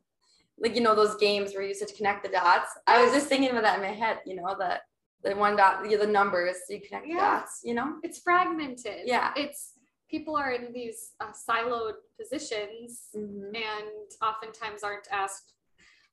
like 0.61 0.74
you 0.74 0.81
know 0.81 0.94
those 0.94 1.16
games 1.16 1.53
where 1.53 1.62
you 1.62 1.68
used 1.68 1.87
to 1.87 1.94
connect 1.94 2.24
the 2.24 2.31
dots. 2.31 2.70
I 2.87 3.03
was 3.03 3.12
just 3.12 3.27
thinking 3.27 3.51
about 3.51 3.62
that 3.62 3.77
in 3.77 3.83
my 3.83 3.94
head. 3.94 4.18
You 4.27 4.37
know 4.37 4.57
that 4.59 4.83
the 5.22 5.35
one 5.35 5.57
dot, 5.57 5.83
the, 5.83 6.07
numbers, 6.07 6.57
so 6.66 6.74
you 6.74 6.81
connect 6.81 7.07
yeah. 7.07 7.38
dots. 7.38 7.61
You 7.64 7.74
know, 7.74 7.96
it's 8.03 8.20
fragmented. 8.20 9.03
Yeah, 9.07 9.33
it's 9.37 9.74
people 10.11 10.37
are 10.37 10.53
in 10.53 10.72
these 10.72 11.12
uh, 11.20 11.33
siloed 11.33 11.94
positions 12.18 13.09
mm-hmm. 13.16 13.55
and 13.55 14.11
oftentimes 14.22 14.83
aren't 14.83 15.07
asked 15.12 15.55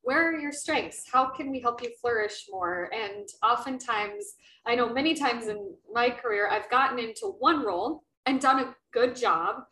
where 0.05 0.29
are 0.29 0.39
your 0.39 0.51
strengths 0.51 1.03
how 1.11 1.25
can 1.25 1.51
we 1.51 1.59
help 1.59 1.83
you 1.83 1.89
flourish 1.99 2.45
more 2.49 2.89
and 2.93 3.27
oftentimes 3.43 4.35
i 4.65 4.73
know 4.73 4.87
many 4.91 5.13
times 5.13 5.47
in 5.47 5.75
my 5.93 6.09
career 6.09 6.47
i've 6.49 6.69
gotten 6.69 6.97
into 6.97 7.35
one 7.39 7.65
role 7.65 8.03
and 8.25 8.39
done 8.39 8.59
a 8.59 8.75
good 8.93 9.15
job 9.15 9.63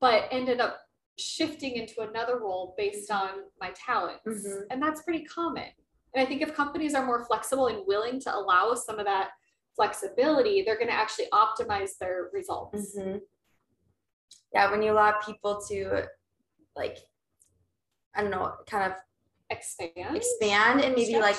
but 0.00 0.28
ended 0.30 0.60
up 0.60 0.78
shifting 1.18 1.76
into 1.76 2.00
another 2.00 2.38
role 2.38 2.74
based 2.78 3.10
on 3.10 3.30
my 3.60 3.72
talents. 3.74 4.22
Mm-hmm. 4.26 4.62
And 4.70 4.82
that's 4.82 5.02
pretty 5.02 5.24
common. 5.24 5.66
And 6.14 6.24
I 6.24 6.24
think 6.24 6.42
if 6.42 6.54
companies 6.54 6.94
are 6.94 7.04
more 7.04 7.24
flexible 7.24 7.66
and 7.66 7.82
willing 7.86 8.20
to 8.20 8.34
allow 8.34 8.74
some 8.74 8.98
of 8.98 9.04
that 9.06 9.30
flexibility, 9.76 10.62
they're 10.62 10.78
going 10.78 10.88
to 10.88 10.94
actually 10.94 11.26
optimize 11.32 11.90
their 12.00 12.28
results. 12.32 12.96
Mm-hmm. 12.96 13.18
Yeah, 14.54 14.70
when 14.70 14.82
you 14.82 14.92
allow 14.92 15.12
people 15.24 15.60
to, 15.68 16.04
like, 16.74 16.98
I 18.14 18.22
don't 18.22 18.30
know, 18.30 18.54
kind 18.66 18.90
of 18.90 18.98
expand, 19.50 20.16
expand, 20.16 20.80
and 20.80 20.94
maybe 20.94 21.14
stretch. 21.14 21.22
like, 21.22 21.36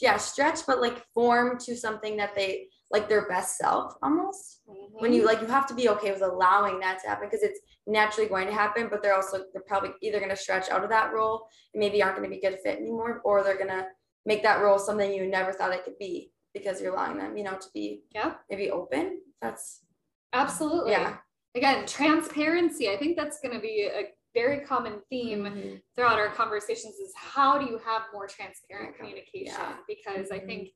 yeah, 0.00 0.16
stretch, 0.16 0.60
but 0.66 0.80
like 0.80 1.04
form 1.12 1.58
to 1.58 1.76
something 1.76 2.16
that 2.16 2.34
they 2.34 2.68
like 2.90 3.08
their 3.08 3.28
best 3.28 3.56
self 3.56 3.94
almost. 4.02 4.60
Mm-hmm. 4.68 5.00
When 5.00 5.12
you 5.12 5.24
like, 5.24 5.40
you 5.40 5.46
have 5.46 5.66
to 5.68 5.74
be 5.74 5.88
okay 5.90 6.12
with 6.12 6.22
allowing 6.22 6.80
that 6.80 7.00
to 7.02 7.08
happen 7.08 7.28
because 7.28 7.42
it's 7.42 7.60
naturally 7.86 8.28
going 8.28 8.46
to 8.46 8.52
happen, 8.52 8.88
but 8.90 9.02
they're 9.02 9.14
also 9.14 9.44
they're 9.52 9.62
probably 9.66 9.90
either 10.02 10.18
going 10.18 10.30
to 10.30 10.36
stretch 10.36 10.70
out 10.70 10.84
of 10.84 10.90
that 10.90 11.12
role 11.12 11.46
and 11.74 11.80
maybe 11.80 12.02
aren't 12.02 12.16
going 12.16 12.28
to 12.28 12.34
be 12.34 12.40
good 12.40 12.58
fit 12.62 12.78
anymore, 12.78 13.20
or 13.24 13.42
they're 13.42 13.56
going 13.56 13.68
to 13.68 13.86
make 14.26 14.42
that 14.42 14.60
role 14.62 14.78
something 14.78 15.12
you 15.12 15.26
never 15.26 15.52
thought 15.52 15.72
it 15.72 15.84
could 15.84 15.98
be 15.98 16.32
because 16.52 16.80
you're 16.80 16.94
allowing 16.94 17.18
them, 17.18 17.36
you 17.36 17.44
know, 17.44 17.56
to 17.56 17.68
be 17.72 18.02
yeah 18.14 18.34
maybe 18.50 18.70
open. 18.70 19.20
That's 19.40 19.84
absolutely 20.32 20.92
yeah. 20.92 21.16
Again, 21.56 21.84
transparency. 21.84 22.90
I 22.90 22.96
think 22.96 23.16
that's 23.16 23.40
going 23.40 23.54
to 23.54 23.60
be 23.60 23.88
a 23.92 24.04
very 24.34 24.60
common 24.60 25.00
theme 25.08 25.44
mm-hmm. 25.44 25.74
throughout 25.94 26.18
our 26.18 26.30
conversations 26.30 26.94
is 26.96 27.12
how 27.16 27.58
do 27.58 27.66
you 27.66 27.78
have 27.84 28.02
more 28.12 28.26
transparent 28.26 28.96
communication? 28.96 29.54
Yeah. 29.58 29.74
Because 29.88 30.26
mm-hmm. 30.26 30.44
I 30.44 30.46
think 30.46 30.68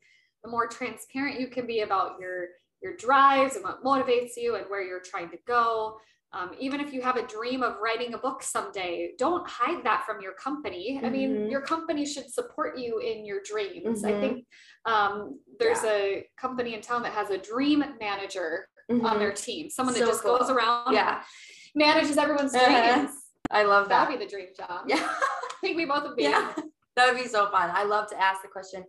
the 0.42 0.50
more 0.50 0.66
transparent 0.66 1.40
you 1.40 1.48
can 1.48 1.66
be 1.66 1.80
about 1.80 2.20
your 2.20 2.46
your 2.82 2.96
drives 2.96 3.56
and 3.56 3.64
what 3.64 3.82
motivates 3.82 4.32
you 4.36 4.56
and 4.56 4.66
where 4.68 4.82
you're 4.82 5.00
trying 5.00 5.30
to 5.30 5.38
go 5.46 5.96
um, 6.34 6.50
even 6.58 6.80
if 6.80 6.92
you 6.92 7.00
have 7.00 7.16
a 7.16 7.26
dream 7.26 7.62
of 7.62 7.76
writing 7.80 8.14
a 8.14 8.18
book 8.18 8.42
someday, 8.42 9.12
don't 9.18 9.48
hide 9.48 9.84
that 9.84 10.04
from 10.04 10.20
your 10.20 10.32
company. 10.32 10.96
Mm-hmm. 10.96 11.06
I 11.06 11.10
mean, 11.10 11.30
mm-hmm. 11.30 11.50
your 11.50 11.60
company 11.60 12.04
should 12.04 12.28
support 12.28 12.76
you 12.76 12.98
in 12.98 13.24
your 13.24 13.38
dreams. 13.44 14.02
Mm-hmm. 14.02 14.06
I 14.06 14.20
think 14.20 14.46
um, 14.84 15.38
there's 15.60 15.84
yeah. 15.84 15.92
a 15.92 16.26
company 16.36 16.74
in 16.74 16.80
town 16.80 17.04
that 17.04 17.12
has 17.12 17.30
a 17.30 17.38
dream 17.38 17.84
manager 18.00 18.66
mm-hmm. 18.90 19.06
on 19.06 19.20
their 19.20 19.32
team, 19.32 19.70
someone 19.70 19.94
so 19.94 20.00
that 20.00 20.06
just 20.06 20.22
cool. 20.22 20.38
goes 20.38 20.50
around, 20.50 20.92
yeah, 20.92 21.22
manages 21.76 22.18
everyone's 22.18 22.54
uh-huh. 22.54 22.96
dreams. 22.96 23.12
I 23.50 23.64
love 23.64 23.88
that. 23.88 24.04
That'd 24.04 24.18
be 24.18 24.24
the 24.24 24.30
dream 24.30 24.48
job. 24.56 24.84
Yeah, 24.86 24.96
I 25.00 25.54
think 25.60 25.76
we 25.76 25.84
both 25.84 26.04
would 26.04 26.16
be. 26.16 26.24
Yeah, 26.24 26.52
that 26.96 27.12
would 27.12 27.22
be 27.22 27.28
so 27.28 27.50
fun. 27.50 27.70
I 27.72 27.84
love 27.84 28.08
to 28.10 28.20
ask 28.20 28.42
the 28.42 28.48
question, 28.48 28.84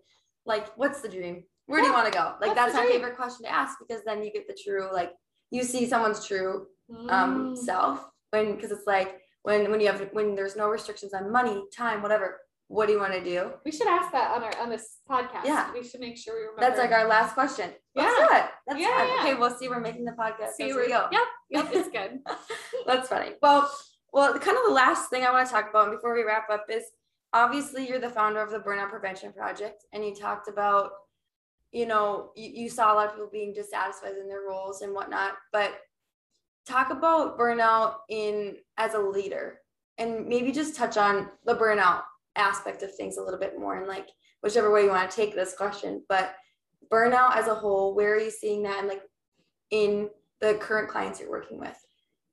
like, 0.46 0.68
what's 0.78 1.02
the 1.02 1.10
dream? 1.10 1.44
Where 1.68 1.80
yeah. 1.80 1.86
do 1.86 1.88
you 1.90 1.94
want 1.94 2.12
to 2.12 2.18
go? 2.18 2.36
Like, 2.40 2.56
that's 2.56 2.76
my 2.76 2.86
favorite 2.86 3.16
question 3.16 3.46
to 3.46 3.52
ask 3.52 3.78
because 3.80 4.04
then 4.06 4.24
you 4.24 4.32
get 4.32 4.48
the 4.48 4.58
true, 4.64 4.88
like, 4.94 5.12
you 5.52 5.64
see 5.64 5.88
someone's 5.88 6.26
true 6.26 6.68
um, 7.10 7.56
mm. 7.56 7.58
self 7.58 8.06
when 8.32 8.56
because 8.56 8.72
it's 8.72 8.88
like 8.88 9.22
when 9.44 9.70
when 9.72 9.80
you 9.80 9.88
have 9.88 10.10
when 10.12 10.36
there's 10.36 10.56
no 10.56 10.70
restrictions 10.70 11.14
on 11.14 11.32
money 11.32 11.64
time 11.76 12.02
whatever 12.02 12.40
what 12.68 12.88
do 12.88 12.94
you 12.94 13.00
want 13.00 13.14
to 13.14 13.24
do 13.24 13.52
we 13.64 13.72
should 13.72 13.88
ask 13.88 14.12
that 14.12 14.32
on 14.32 14.44
our 14.44 14.58
on 14.60 14.70
this 14.70 14.98
podcast 15.10 15.46
yeah 15.46 15.72
we 15.72 15.84
should 15.84 16.00
make 16.00 16.18
sure 16.18 16.36
we 16.36 16.42
remember 16.42 16.62
that's 16.62 16.80
like 16.80 16.92
our 16.92 17.08
last 17.08 17.34
question 17.34 17.70
yeah 17.96 18.04
that? 18.04 18.52
that's 18.68 18.80
yeah, 18.80 19.06
yeah, 19.06 19.22
okay 19.22 19.34
we'll 19.36 19.56
see 19.56 19.70
we're 19.70 19.80
making 19.80 20.04
the 20.04 20.12
podcast 20.12 20.54
see 20.54 20.74
where 20.74 20.84
we 20.84 20.90
go 20.90 21.08
yep 21.12 21.22
yep 21.50 21.70
it's 21.72 21.90
good 21.98 22.20
that's 22.88 23.08
funny 23.08 23.34
well 23.42 23.72
well 24.16 24.34
kind 24.40 24.58
of 24.58 24.64
the 24.66 24.74
last 24.74 25.10
thing 25.10 25.24
i 25.24 25.32
want 25.32 25.46
to 25.46 25.54
talk 25.54 25.70
about 25.70 25.92
before 25.92 26.16
we 26.16 26.24
wrap 26.24 26.50
up 26.50 26.66
is 26.70 26.86
obviously 27.34 27.88
you're 27.88 28.00
the 28.00 28.10
founder 28.10 28.42
of 28.42 28.50
the 28.50 28.60
burnout 28.60 28.90
prevention 28.90 29.32
project 29.32 29.84
and 29.94 30.04
you 30.04 30.16
talked 30.16 30.48
about 30.48 30.92
you 31.72 31.86
know 31.86 32.32
you, 32.36 32.50
you 32.64 32.70
saw 32.70 32.94
a 32.94 32.96
lot 32.96 33.08
of 33.08 33.12
people 33.12 33.30
being 33.32 33.54
dissatisfied 33.54 34.16
in 34.20 34.28
their 34.28 34.44
roles 34.48 34.82
and 34.82 34.94
whatnot 34.94 35.34
but 35.52 35.82
talk 36.66 36.90
about 36.90 37.38
burnout 37.38 37.96
in 38.10 38.56
as 38.78 38.94
a 38.94 39.00
leader 39.00 39.60
and 39.98 40.26
maybe 40.28 40.52
just 40.52 40.76
touch 40.76 40.98
on 40.98 41.30
the 41.46 41.54
burnout 41.56 42.02
aspect 42.38 42.84
of 42.84 42.96
things 42.96 43.18
a 43.18 43.22
little 43.22 43.40
bit 43.40 43.60
more 43.60 43.78
and 43.78 43.88
like 43.88 44.08
whichever 44.42 44.72
way 44.72 44.84
you 44.84 44.90
want 44.90 45.10
to 45.10 45.16
take 45.16 45.36
this 45.36 45.56
question 45.56 46.02
but 46.08 46.36
burnout 46.90 47.36
as 47.36 47.48
a 47.48 47.54
whole 47.54 47.94
where 47.94 48.14
are 48.14 48.20
you 48.20 48.32
seeing 48.32 48.64
that 48.64 48.80
and 48.80 48.88
like 48.88 49.02
in 49.72 50.10
the 50.40 50.54
current 50.56 50.90
clients 50.90 51.20
you're 51.20 51.30
working 51.30 51.60
with? 51.60 51.78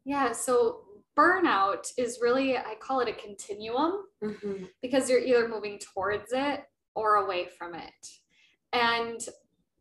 Yeah 0.05 0.33
so 0.33 0.83
burnout 1.19 1.87
is 1.99 2.19
really 2.23 2.57
i 2.57 2.75
call 2.81 3.01
it 3.01 3.09
a 3.09 3.13
continuum 3.13 4.05
mm-hmm. 4.23 4.65
because 4.81 5.11
you're 5.11 5.21
either 5.21 5.49
moving 5.49 5.79
towards 5.79 6.33
it 6.33 6.63
or 6.95 7.17
away 7.17 7.49
from 7.59 7.75
it 7.75 8.07
and 8.73 9.21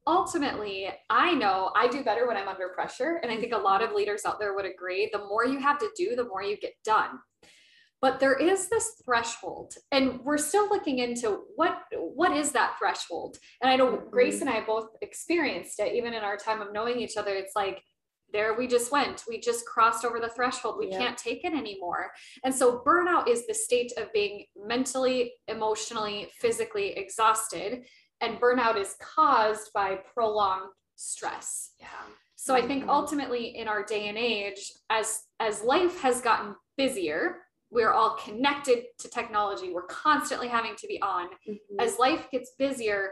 ultimately, 0.08 0.90
I 1.10 1.34
know 1.34 1.72
I 1.76 1.88
do 1.88 2.04
better 2.04 2.28
when 2.28 2.38
I'm 2.38 2.48
under 2.48 2.70
pressure. 2.70 3.20
And 3.24 3.32
I 3.32 3.38
think 3.38 3.54
a 3.54 3.58
lot 3.58 3.84
of 3.84 3.94
leaders 3.94 4.26
out 4.26 4.40
there 4.40 4.56
would 4.56 4.66
agree 4.66 5.10
the 5.12 5.20
more 5.20 5.46
you 5.46 5.60
have 5.60 5.80
to 5.80 5.90
do, 5.96 6.16
the 6.16 6.26
more 6.26 6.44
you 6.44 6.58
get 6.58 6.74
done. 6.84 7.20
But 8.02 8.20
there 8.20 8.34
is 8.34 8.68
this 8.68 9.00
threshold, 9.06 9.76
and 9.92 10.22
we're 10.22 10.40
still 10.40 10.68
looking 10.70 10.98
into 10.98 11.44
what 11.56 11.84
what 11.92 12.36
is 12.36 12.52
that 12.54 12.74
threshold. 12.80 13.38
And 13.62 13.70
I 13.70 13.76
know 13.76 14.02
Grace 14.10 14.40
mm-hmm. 14.40 14.48
and 14.48 14.58
I 14.58 14.66
both 14.66 14.88
experienced 15.04 15.80
it, 15.80 15.94
even 15.94 16.16
in 16.16 16.24
our 16.24 16.36
time 16.36 16.62
of 16.62 16.74
knowing 16.74 17.00
each 17.00 17.16
other. 17.16 17.36
It's 17.36 17.56
like 17.56 17.84
there 18.34 18.56
we 18.56 18.68
just 18.68 18.92
went. 18.92 19.24
We 19.28 19.40
just 19.40 19.66
crossed 19.66 20.06
over 20.06 20.20
the 20.20 20.30
threshold. 20.30 20.76
We 20.78 20.90
can't 20.90 21.18
take 21.18 21.44
it 21.44 21.54
anymore. 21.54 22.12
And 22.44 22.54
so 22.54 22.82
burnout 22.86 23.28
is 23.28 23.48
the 23.48 23.54
state 23.54 23.92
of 23.98 24.12
being 24.14 24.46
mentally, 24.56 25.34
emotionally, 25.48 26.30
physically 26.40 26.92
exhausted. 26.98 27.84
And 28.22 28.40
burnout 28.40 28.78
is 28.78 28.96
caused 29.02 29.72
by 29.74 30.00
prolonged 30.14 30.70
stress. 30.96 31.72
Yeah. 31.80 31.88
So 32.36 32.56
I 32.56 32.66
think 32.66 32.82
mm-hmm. 32.82 32.90
ultimately 32.90 33.58
in 33.58 33.68
our 33.68 33.84
day 33.84 34.08
and 34.08 34.18
age, 34.18 34.72
as 34.90 35.22
as 35.40 35.62
life 35.62 36.02
has 36.02 36.22
gotten 36.22 36.56
busier, 36.76 37.38
we're 37.70 37.92
all 37.92 38.18
connected 38.18 38.86
to 39.00 39.10
technology. 39.10 39.72
We're 39.72 39.86
constantly 39.86 40.48
having 40.48 40.76
to 40.76 40.88
be 40.88 41.02
on. 41.02 41.28
Mm-hmm. 41.48 41.80
As 41.80 42.00
life 42.00 42.28
gets 42.32 42.52
busier, 42.58 43.12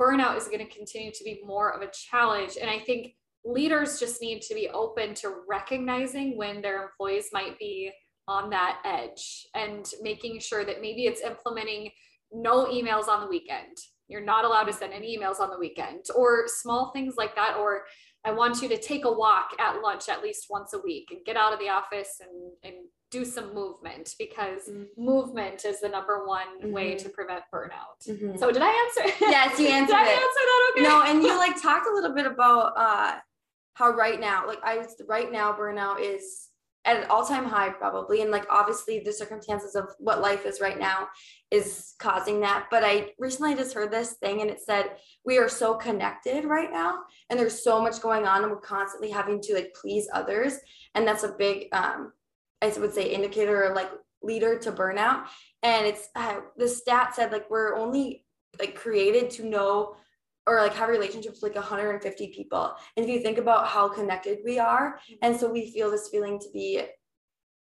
burnout 0.00 0.36
is 0.36 0.46
going 0.46 0.58
to 0.58 0.66
continue 0.66 1.12
to 1.12 1.24
be 1.24 1.40
more 1.44 1.72
of 1.72 1.82
a 1.82 1.90
challenge. 1.92 2.56
And 2.60 2.70
I 2.70 2.80
think 2.80 3.14
leaders 3.44 3.98
just 3.98 4.20
need 4.20 4.42
to 4.42 4.54
be 4.54 4.68
open 4.70 5.14
to 5.14 5.34
recognizing 5.48 6.36
when 6.36 6.62
their 6.62 6.82
employees 6.82 7.28
might 7.32 7.58
be 7.58 7.92
on 8.26 8.50
that 8.50 8.80
edge 8.84 9.46
and 9.54 9.90
making 10.00 10.40
sure 10.40 10.64
that 10.64 10.80
maybe 10.80 11.04
it's 11.04 11.20
implementing 11.20 11.90
no 12.32 12.66
emails 12.66 13.08
on 13.08 13.20
the 13.20 13.26
weekend. 13.26 13.76
You're 14.08 14.24
not 14.24 14.44
allowed 14.44 14.64
to 14.64 14.72
send 14.72 14.92
any 14.92 15.16
emails 15.16 15.40
on 15.40 15.50
the 15.50 15.58
weekend 15.58 16.06
or 16.14 16.44
small 16.46 16.90
things 16.92 17.14
like 17.16 17.34
that. 17.36 17.56
Or 17.58 17.82
I 18.24 18.32
want 18.32 18.62
you 18.62 18.68
to 18.68 18.78
take 18.78 19.04
a 19.04 19.12
walk 19.12 19.50
at 19.58 19.82
lunch 19.82 20.08
at 20.08 20.22
least 20.22 20.46
once 20.48 20.72
a 20.72 20.78
week 20.78 21.08
and 21.10 21.20
get 21.24 21.36
out 21.36 21.52
of 21.52 21.58
the 21.58 21.68
office 21.68 22.20
and, 22.20 22.52
and 22.62 22.86
do 23.10 23.24
some 23.24 23.54
movement 23.54 24.14
because 24.18 24.62
mm-hmm. 24.68 24.84
movement 24.96 25.64
is 25.64 25.80
the 25.80 25.88
number 25.88 26.26
one 26.26 26.60
mm-hmm. 26.60 26.72
way 26.72 26.94
to 26.96 27.08
prevent 27.10 27.42
burnout. 27.54 28.08
Mm-hmm. 28.08 28.36
So 28.38 28.50
did 28.50 28.62
I 28.62 28.90
answer? 28.98 29.16
Yes, 29.20 29.58
you 29.60 29.68
answered 29.68 29.94
did 29.94 29.96
I 29.96 30.08
it. 30.08 30.14
answer 30.14 30.22
that 30.22 30.72
okay? 30.72 30.82
No, 30.82 31.02
and 31.02 31.22
you 31.22 31.36
like 31.36 31.60
talked 31.60 31.86
a 31.86 31.92
little 31.92 32.14
bit 32.14 32.26
about 32.26 32.72
uh 32.76 33.18
how 33.74 33.90
right 33.90 34.20
now, 34.20 34.46
like 34.46 34.60
I 34.64 34.86
right 35.06 35.30
now, 35.30 35.52
burnout 35.52 36.00
is 36.00 36.48
at 36.84 36.98
an 36.98 37.10
all-time 37.10 37.46
high 37.46 37.70
probably. 37.70 38.22
And 38.22 38.30
like 38.30 38.46
obviously 38.50 39.00
the 39.00 39.12
circumstances 39.12 39.74
of 39.74 39.88
what 39.98 40.20
life 40.20 40.44
is 40.44 40.60
right 40.60 40.78
now 40.78 41.08
is 41.50 41.94
causing 41.98 42.40
that. 42.40 42.66
But 42.70 42.84
i 42.84 43.10
recently 43.18 43.54
just 43.54 43.74
heard 43.74 43.90
this 43.90 44.14
thing 44.14 44.42
and 44.42 44.50
it 44.50 44.60
said 44.60 44.96
we 45.24 45.38
are 45.38 45.48
so 45.48 45.74
connected 45.74 46.44
right 46.44 46.70
now 46.70 46.98
and 47.30 47.38
there's 47.38 47.64
so 47.64 47.80
much 47.80 48.02
going 48.02 48.26
on 48.26 48.42
and 48.42 48.50
we're 48.50 48.60
constantly 48.60 49.10
having 49.10 49.40
to 49.42 49.54
like 49.54 49.74
please 49.80 50.08
others. 50.12 50.58
And 50.94 51.06
that's 51.06 51.24
a 51.24 51.34
big 51.38 51.68
um 51.72 52.12
i 52.62 52.72
would 52.78 52.94
say 52.94 53.10
indicator 53.10 53.64
or 53.64 53.74
like 53.74 53.90
leader 54.22 54.58
to 54.58 54.72
burnout. 54.72 55.26
And 55.62 55.86
it's 55.86 56.08
uh, 56.14 56.40
the 56.56 56.68
stat 56.68 57.14
said 57.14 57.32
like 57.32 57.48
we're 57.50 57.76
only 57.76 58.24
like 58.58 58.74
created 58.74 59.30
to 59.30 59.46
know 59.46 59.96
or 60.46 60.60
like 60.60 60.74
have 60.74 60.88
relationships 60.88 61.40
with 61.42 61.54
like 61.54 61.62
150 61.62 62.28
people. 62.28 62.74
And 62.96 63.04
if 63.04 63.10
you 63.10 63.20
think 63.20 63.38
about 63.38 63.66
how 63.66 63.88
connected 63.88 64.38
we 64.44 64.58
are, 64.58 64.98
and 65.22 65.38
so 65.38 65.50
we 65.50 65.70
feel 65.70 65.90
this 65.90 66.08
feeling 66.08 66.38
to 66.38 66.46
be 66.52 66.82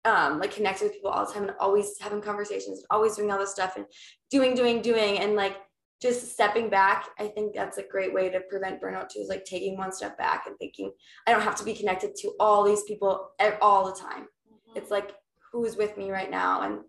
um 0.05 0.40
like 0.40 0.51
connected 0.51 0.85
with 0.87 0.95
people 0.95 1.11
all 1.11 1.25
the 1.25 1.33
time 1.33 1.45
and 1.45 1.55
always 1.61 1.97
having 2.01 2.21
conversations, 2.21 2.85
always 2.90 3.16
doing 3.16 3.31
all 3.31 3.38
this 3.38 3.53
stuff 3.53 3.77
and 3.77 3.87
doing, 4.31 4.55
doing, 4.55 4.83
doing, 4.83 5.18
and 5.18 5.37
like 5.37 5.57
just 6.01 6.33
stepping 6.33 6.68
back. 6.68 7.11
I 7.21 7.29
think 7.29 7.55
that's 7.55 7.79
a 7.79 7.85
great 7.85 8.12
way 8.12 8.29
to 8.29 8.40
prevent 8.51 8.83
burnout 8.83 9.09
too, 9.09 9.21
is 9.21 9.29
like 9.29 9.45
taking 9.45 9.79
one 9.79 9.92
step 9.92 10.18
back 10.18 10.45
and 10.47 10.59
thinking, 10.59 10.90
I 11.29 11.31
don't 11.31 11.42
have 11.42 11.55
to 11.57 11.64
be 11.64 11.75
connected 11.75 12.16
to 12.16 12.33
all 12.40 12.64
these 12.64 12.83
people 12.83 13.31
all 13.61 13.87
the 13.87 13.99
time. 13.99 14.23
Mm-hmm. 14.23 14.79
It's 14.79 14.90
like 14.90 15.12
who's 15.53 15.77
with 15.77 15.97
me 15.97 16.11
right 16.11 16.31
now 16.31 16.62
and 16.62 16.81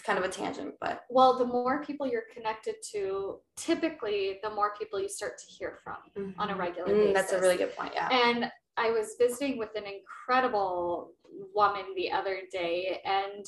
it's 0.00 0.06
kind 0.06 0.18
of 0.18 0.24
a 0.24 0.28
tangent, 0.28 0.74
but 0.80 1.02
well, 1.10 1.38
the 1.38 1.44
more 1.44 1.84
people 1.84 2.06
you're 2.06 2.24
connected 2.32 2.76
to, 2.92 3.36
typically 3.56 4.38
the 4.42 4.48
more 4.48 4.72
people 4.78 4.98
you 4.98 5.10
start 5.10 5.36
to 5.36 5.44
hear 5.46 5.78
from 5.84 5.96
mm-hmm. 6.16 6.40
on 6.40 6.48
a 6.48 6.52
mm-hmm. 6.52 6.60
regular 6.60 6.88
mm, 6.88 6.96
basis. 6.96 7.14
That's 7.14 7.32
a 7.32 7.40
really 7.40 7.58
good 7.58 7.76
point. 7.76 7.92
Yeah. 7.94 8.08
And 8.10 8.50
I 8.78 8.90
was 8.90 9.16
visiting 9.18 9.58
with 9.58 9.70
an 9.76 9.84
incredible 9.84 11.12
woman 11.54 11.82
the 11.96 12.10
other 12.10 12.40
day, 12.50 13.00
and 13.04 13.44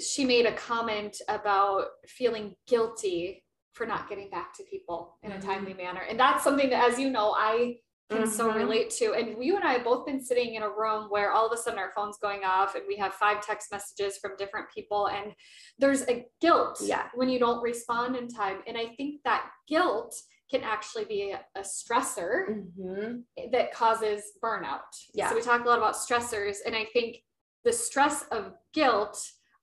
she 0.00 0.24
made 0.24 0.46
a 0.46 0.54
comment 0.54 1.18
about 1.28 1.88
feeling 2.06 2.54
guilty 2.66 3.44
for 3.74 3.86
not 3.86 4.08
getting 4.08 4.30
back 4.30 4.54
to 4.54 4.62
people 4.64 5.18
in 5.22 5.32
a 5.32 5.34
mm-hmm. 5.34 5.46
timely 5.46 5.74
manner. 5.74 6.02
And 6.08 6.18
that's 6.18 6.42
something 6.42 6.70
that, 6.70 6.90
as 6.90 6.98
you 6.98 7.10
know, 7.10 7.34
I 7.36 7.76
can 8.12 8.22
mm-hmm. 8.22 8.30
so 8.30 8.52
relate 8.52 8.90
to. 8.90 9.14
And 9.14 9.42
you 9.42 9.56
and 9.56 9.64
I 9.64 9.74
have 9.74 9.84
both 9.84 10.06
been 10.06 10.22
sitting 10.22 10.54
in 10.54 10.62
a 10.62 10.68
room 10.68 11.06
where 11.08 11.32
all 11.32 11.46
of 11.46 11.52
a 11.52 11.60
sudden 11.60 11.78
our 11.78 11.92
phone's 11.94 12.18
going 12.18 12.44
off 12.44 12.74
and 12.74 12.84
we 12.86 12.96
have 12.96 13.14
five 13.14 13.44
text 13.44 13.72
messages 13.72 14.18
from 14.18 14.32
different 14.36 14.66
people. 14.74 15.08
And 15.08 15.32
there's 15.78 16.02
a 16.08 16.26
guilt 16.40 16.80
yeah. 16.82 17.06
when 17.14 17.28
you 17.28 17.38
don't 17.38 17.62
respond 17.62 18.16
in 18.16 18.28
time. 18.28 18.58
And 18.66 18.76
I 18.76 18.88
think 18.96 19.20
that 19.24 19.50
guilt 19.68 20.14
can 20.50 20.62
actually 20.62 21.06
be 21.06 21.34
a, 21.56 21.60
stressor 21.60 22.62
mm-hmm. 22.78 23.50
that 23.52 23.72
causes 23.72 24.22
burnout. 24.44 24.80
Yeah. 25.14 25.30
So 25.30 25.34
we 25.34 25.40
talk 25.42 25.64
a 25.64 25.68
lot 25.68 25.78
about 25.78 25.94
stressors. 25.94 26.56
And 26.66 26.76
I 26.76 26.86
think 26.92 27.16
the 27.64 27.72
stress 27.72 28.24
of 28.30 28.52
guilt 28.74 29.18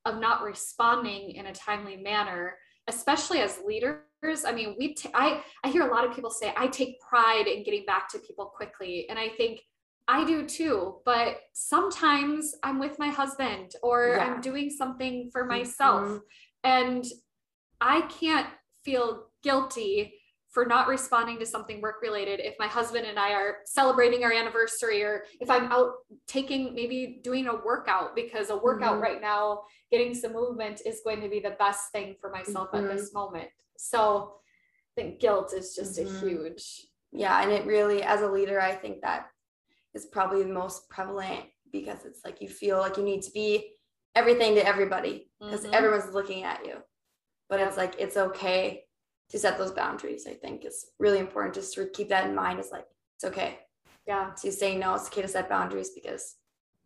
of 0.06 0.20
not 0.20 0.42
responding 0.42 1.32
in 1.32 1.48
a 1.48 1.54
timely 1.54 1.98
manner, 1.98 2.56
especially 2.88 3.40
as 3.42 3.60
leaders 3.66 4.00
I 4.24 4.52
mean, 4.52 4.76
we 4.78 4.94
t- 4.94 5.10
I 5.14 5.42
I 5.64 5.70
hear 5.70 5.88
a 5.88 5.92
lot 5.94 6.06
of 6.06 6.14
people 6.14 6.30
say 6.30 6.54
I 6.58 6.68
take 6.68 7.00
pride 7.00 7.48
in 7.48 7.64
getting 7.64 7.86
back 7.86 8.10
to 8.10 8.20
people 8.20 8.46
quickly, 8.46 9.08
and 9.10 9.18
I 9.18 9.30
think 9.30 9.62
I 10.08 10.26
do 10.26 10.46
too. 10.46 10.98
But 11.06 11.38
sometimes 11.54 12.54
I'm 12.64 12.80
with 12.80 13.00
my 13.00 13.10
husband 13.10 13.74
or 13.82 14.16
yeah. 14.18 14.26
I'm 14.26 14.42
doing 14.42 14.70
something 14.70 15.30
for 15.32 15.46
myself, 15.46 16.02
mm-hmm. 16.02 16.18
and 16.64 17.06
I 17.80 18.02
can't 18.02 18.48
feel 18.84 19.28
guilty 19.42 20.14
for 20.50 20.66
not 20.66 20.88
responding 20.88 21.38
to 21.38 21.46
something 21.46 21.80
work 21.80 22.02
related 22.02 22.40
if 22.40 22.56
my 22.58 22.66
husband 22.66 23.06
and 23.06 23.20
I 23.20 23.34
are 23.34 23.58
celebrating 23.66 24.24
our 24.24 24.34
anniversary 24.34 25.04
or 25.04 25.26
if 25.40 25.50
I'm 25.50 25.72
out 25.72 25.92
taking 26.28 26.74
maybe 26.74 27.20
doing 27.24 27.48
a 27.48 27.56
workout 27.56 28.16
because 28.16 28.50
a 28.50 28.58
workout 28.58 28.94
mm-hmm. 28.94 29.04
right 29.04 29.22
now 29.22 29.62
getting 29.92 30.16
some 30.16 30.34
movement 30.34 30.82
is 30.88 31.02
going 31.04 31.22
to 31.22 31.30
be 31.30 31.40
the 31.40 31.56
best 31.60 31.92
thing 31.92 32.16
for 32.20 32.32
myself 32.32 32.72
mm-hmm. 32.72 32.90
at 32.90 32.98
this 32.98 33.14
moment 33.14 33.50
so 33.80 34.34
I 34.98 35.02
think 35.02 35.20
guilt 35.20 35.54
is 35.54 35.74
just 35.74 35.98
mm-hmm. 35.98 36.16
a 36.16 36.20
huge. 36.20 36.86
Yeah. 37.12 37.42
And 37.42 37.52
it 37.52 37.66
really, 37.66 38.04
as 38.04 38.22
a 38.22 38.30
leader, 38.30 38.60
I 38.60 38.74
think 38.74 39.02
that 39.02 39.28
is 39.94 40.06
probably 40.06 40.44
the 40.44 40.54
most 40.54 40.90
prevalent 40.90 41.46
because 41.72 42.06
it's 42.06 42.26
like 42.26 42.42
you 42.42 42.50
feel 42.50 42.78
like 42.78 42.98
you 42.98 43.04
need 43.04 43.22
to 43.24 43.32
be 43.32 43.72
everything 44.16 44.56
to 44.56 44.68
everybody 44.68 45.32
because 45.40 45.62
mm-hmm. 45.62 45.74
everyone's 45.74 46.14
looking 46.14 46.44
at 46.44 46.66
you. 46.66 46.76
But 47.48 47.62
it's 47.62 47.78
like, 47.78 47.96
it's 47.98 48.18
okay 48.18 48.84
to 49.30 49.40
set 49.40 49.58
those 49.58 49.72
boundaries. 49.72 50.28
I 50.28 50.34
think 50.34 50.66
it's 50.66 50.88
really 51.00 51.20
important 51.20 51.56
just 51.56 51.74
to 51.76 51.88
keep 51.88 52.10
that 52.10 52.28
in 52.28 52.36
mind. 52.36 52.60
It's 52.60 52.72
like, 52.72 52.86
it's 53.16 53.24
okay. 53.24 53.60
Yeah. 54.06 54.32
To 54.42 54.52
say 54.52 54.76
no, 54.78 54.96
it's 54.96 55.08
okay 55.08 55.22
to 55.22 55.28
set 55.28 55.50
boundaries 55.50 55.92
because 55.92 56.36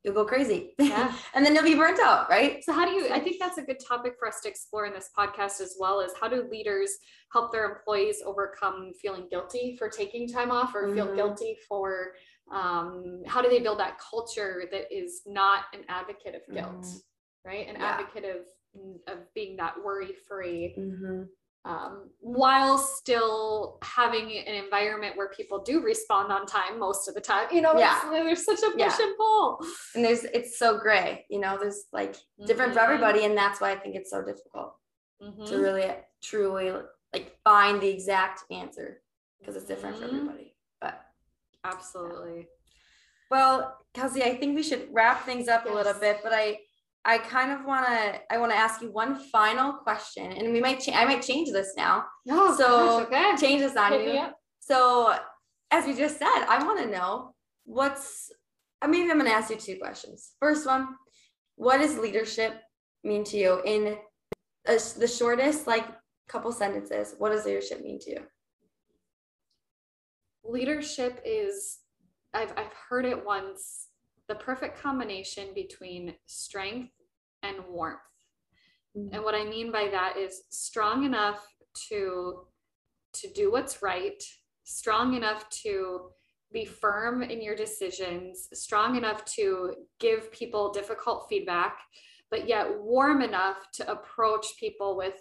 you'll 0.04 0.14
go 0.14 0.26
crazy. 0.26 0.74
Yeah. 0.78 1.14
and 1.34 1.46
then 1.46 1.56
you'll 1.56 1.64
be 1.64 1.76
burnt 1.76 2.00
out, 2.00 2.30
right? 2.30 2.64
So 2.64 2.74
how 2.74 2.86
do 2.86 2.92
you 2.92 3.10
I 3.12 3.20
think 3.20 3.38
that's 3.40 3.58
a 3.58 3.62
good 3.62 3.78
topic 3.86 4.16
for 4.20 4.28
us 4.28 4.42
to 4.42 4.50
explore 4.50 4.86
in 4.86 4.94
this 4.94 5.10
podcast 5.18 5.62
as 5.62 5.78
well 5.80 6.02
is 6.02 6.12
how 6.20 6.28
do 6.28 6.48
leaders 6.50 6.92
help 7.32 7.52
their 7.52 7.66
employees 7.70 8.18
overcome 8.26 8.92
feeling 9.02 9.28
guilty 9.30 9.76
for 9.78 9.90
taking 9.90 10.28
time 10.28 10.52
off 10.52 10.76
or 10.76 10.88
mm-hmm. 10.88 10.96
feel 10.96 11.16
guilty 11.16 11.58
for 11.68 12.12
um, 12.52 13.22
how 13.26 13.42
do 13.42 13.50
they 13.50 13.60
build 13.60 13.80
that 13.80 13.98
culture 14.00 14.64
that 14.72 14.94
is 14.96 15.22
not 15.26 15.64
an 15.74 15.82
advocate 15.88 16.36
of 16.36 16.54
guilt, 16.54 16.84
mm-hmm. 16.84 17.50
right? 17.50 17.68
An 17.68 17.76
yeah. 17.80 17.86
advocate 17.86 18.26
of 18.26 18.46
of 19.08 19.20
being 19.36 19.56
that 19.58 19.76
worry 19.84 20.14
free. 20.28 20.76
Mm-hmm 20.78 21.24
um, 21.66 22.10
while 22.20 22.78
still 22.78 23.78
having 23.84 24.38
an 24.38 24.54
environment 24.54 25.16
where 25.16 25.30
people 25.30 25.64
do 25.64 25.82
respond 25.82 26.32
on 26.32 26.46
time 26.46 26.78
most 26.78 27.08
of 27.08 27.16
the 27.16 27.22
time. 27.22 27.48
You 27.52 27.62
know, 27.62 27.78
yeah. 27.78 28.02
there's 28.12 28.46
such 28.46 28.60
a 28.60 28.72
push 28.72 28.80
yeah. 28.80 28.98
and 29.00 29.18
pull. 29.18 29.60
And 29.96 30.04
there's 30.04 30.24
it's 30.26 30.60
so 30.60 30.78
gray, 30.78 31.26
you 31.30 31.40
know, 31.40 31.58
there's 31.58 31.86
like 31.94 32.16
different 32.46 32.72
mm-hmm. 32.72 32.80
for 32.80 32.84
everybody. 32.84 33.26
And 33.26 33.38
that's 33.38 33.62
why 33.62 33.72
I 33.72 33.76
think 33.76 33.96
it's 33.96 34.12
so 34.12 34.24
difficult 34.24 34.76
mm-hmm. 35.22 35.46
to 35.46 35.58
really 35.58 35.90
truly 36.22 36.74
like 37.14 37.38
find 37.44 37.80
the 37.80 37.88
exact 37.88 38.44
answer 38.52 39.02
because 39.40 39.56
it's 39.56 39.66
different 39.66 39.96
mm-hmm. 39.96 40.06
for 40.06 40.16
everybody. 40.16 40.56
But 40.82 41.02
absolutely. 41.64 42.40
Yeah. 42.40 42.44
Well, 43.32 43.78
Kelsey, 43.94 44.22
I 44.24 44.36
think 44.36 44.56
we 44.56 44.64
should 44.64 44.90
wrap 44.92 45.26
things 45.26 45.48
up 45.48 45.64
yes. 45.66 45.74
a 45.74 45.76
little 45.76 46.00
bit, 46.00 46.20
but 46.24 46.34
I 46.34 46.60
I 47.06 47.18
kind 47.18 47.52
of 47.52 47.66
want 47.66 47.86
to 47.86 48.20
I 48.32 48.38
want 48.38 48.52
to 48.52 48.58
ask 48.58 48.82
you 48.82 48.92
one 48.92 49.16
final 49.32 49.74
question, 49.74 50.32
and 50.32 50.54
we 50.54 50.62
might 50.62 50.80
cha- 50.80 50.94
I 50.94 51.06
might 51.06 51.22
change 51.22 51.52
this 51.52 51.74
now. 51.76 52.06
Oh, 52.30 52.56
so 52.56 53.02
okay. 53.02 53.36
change 53.40 53.62
this 53.62 53.76
on 53.76 53.92
Hit 53.92 54.14
you. 54.14 54.28
So 54.60 55.16
as 55.72 55.86
we 55.86 55.94
just 55.96 56.18
said, 56.18 56.46
I 56.48 56.64
want 56.64 56.80
to 56.80 56.90
know 56.90 57.36
what's 57.66 58.32
I 58.82 58.88
maybe 58.88 59.10
I'm 59.10 59.18
going 59.18 59.30
to 59.30 59.36
ask 59.36 59.50
you 59.50 59.58
two 59.58 59.78
questions. 59.80 60.32
First 60.40 60.66
one, 60.66 60.90
what 61.56 61.78
does 61.78 61.98
leadership 61.98 62.54
mean 63.04 63.24
to 63.26 63.38
you 63.38 63.62
in 63.66 63.98
a, 64.68 64.80
the 64.98 65.08
shortest 65.08 65.68
like 65.68 65.86
couple 66.30 66.52
sentences? 66.52 67.16
What 67.18 67.32
does 67.32 67.46
leadership 67.46 67.82
mean 67.82 68.00
to 68.00 68.12
you? 68.12 68.20
leadership 70.44 71.22
is 71.26 71.80
I've 72.34 72.52
I've 72.58 72.74
heard 72.90 73.06
it 73.06 73.26
once 73.26 73.88
the 74.28 74.36
perfect 74.36 74.82
combination 74.82 75.50
between 75.54 76.14
strength 76.26 76.94
and 77.42 77.58
warmth. 77.70 78.00
Mm-hmm. 78.98 79.16
And 79.16 79.24
what 79.24 79.36
I 79.36 79.44
mean 79.44 79.72
by 79.72 79.88
that 79.92 80.18
is 80.18 80.44
strong 80.50 81.04
enough 81.06 81.46
to 81.90 82.46
to 83.14 83.28
do 83.34 83.52
what's 83.52 83.84
right, 83.84 84.22
strong 84.64 85.14
enough 85.14 85.48
to 85.50 86.10
be 86.52 86.66
firm 86.66 87.22
in 87.22 87.42
your 87.42 87.56
decisions, 87.56 88.48
strong 88.54 88.96
enough 88.96 89.24
to 89.26 89.74
give 90.00 90.32
people 90.32 90.72
difficult 90.72 91.28
feedback, 91.30 91.80
but 92.32 92.48
yet 92.48 92.68
warm 92.80 93.22
enough 93.22 93.58
to 93.74 93.92
approach 93.92 94.58
people 94.60 94.98
with 94.98 95.16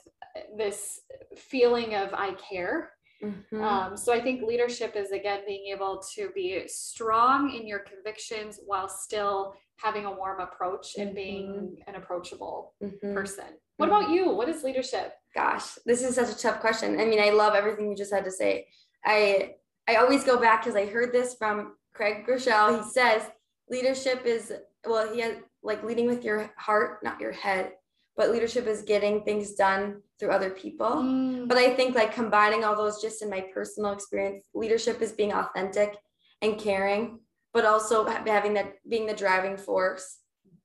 this 0.56 1.00
feeling 1.36 1.94
of 1.94 2.14
I 2.14 2.32
care. 2.34 2.92
Mm-hmm. 3.22 3.62
Um, 3.62 3.96
so 3.96 4.12
I 4.12 4.20
think 4.20 4.42
leadership 4.42 4.96
is 4.96 5.12
again 5.12 5.40
being 5.46 5.72
able 5.72 6.02
to 6.14 6.30
be 6.35 6.66
strong 6.66 7.54
in 7.54 7.66
your 7.66 7.80
convictions 7.80 8.61
while 8.66 8.88
still 8.88 9.54
having 9.76 10.04
a 10.04 10.12
warm 10.12 10.40
approach 10.40 10.96
and 10.96 11.08
mm-hmm. 11.08 11.16
being 11.16 11.76
an 11.87 11.94
approachable 11.94 12.74
mm-hmm. 12.82 13.14
person. 13.14 13.44
What 13.76 13.88
about 13.88 14.11
you? 14.11 14.30
What 14.30 14.48
is 14.48 14.62
leadership? 14.62 15.14
Gosh, 15.35 15.74
this 15.87 16.02
is 16.02 16.14
such 16.14 16.30
a 16.30 16.38
tough 16.38 16.61
question. 16.61 17.00
I 17.00 17.04
mean, 17.04 17.20
I 17.20 17.30
love 17.30 17.54
everything 17.54 17.90
you 17.90 17.96
just 17.96 18.12
had 18.12 18.24
to 18.24 18.30
say. 18.30 18.66
I 19.04 19.54
I 19.88 19.96
always 19.96 20.24
go 20.24 20.38
back 20.38 20.62
because 20.62 20.76
I 20.76 20.87
heard 20.87 21.12
this 21.12 21.35
from 21.35 21.74
Craig 21.94 22.26
Groeschel. 22.26 22.82
He 22.82 22.90
says 22.90 23.22
leadership 23.68 24.24
is 24.24 24.52
well, 24.87 25.12
he 25.12 25.20
has 25.20 25.37
like 25.62 25.82
leading 25.85 26.06
with 26.06 26.24
your 26.24 26.50
heart, 26.56 26.98
not 27.02 27.20
your 27.20 27.32
head. 27.32 27.72
But 28.16 28.31
leadership 28.31 28.66
is 28.66 28.83
getting 28.83 29.22
things 29.22 29.55
done 29.55 30.03
through 30.18 30.31
other 30.31 30.51
people. 30.51 30.87
Mm. 30.87 31.48
But 31.48 31.57
I 31.57 31.75
think 31.75 31.94
like 31.94 32.14
combining 32.14 32.62
all 32.62 32.77
those 32.77 33.01
just 33.01 33.22
in 33.22 33.31
my 33.31 33.44
personal 33.55 33.92
experience, 33.92 34.44
leadership 34.55 35.01
is 35.01 35.12
being 35.12 35.33
authentic 35.33 35.96
and 36.42 36.59
caring, 36.59 37.20
but 37.55 37.64
also 37.64 38.05
having 38.05 38.55
that 38.55 38.75
being 38.88 39.07
the 39.07 39.14
driving 39.14 39.57
force 39.57 40.18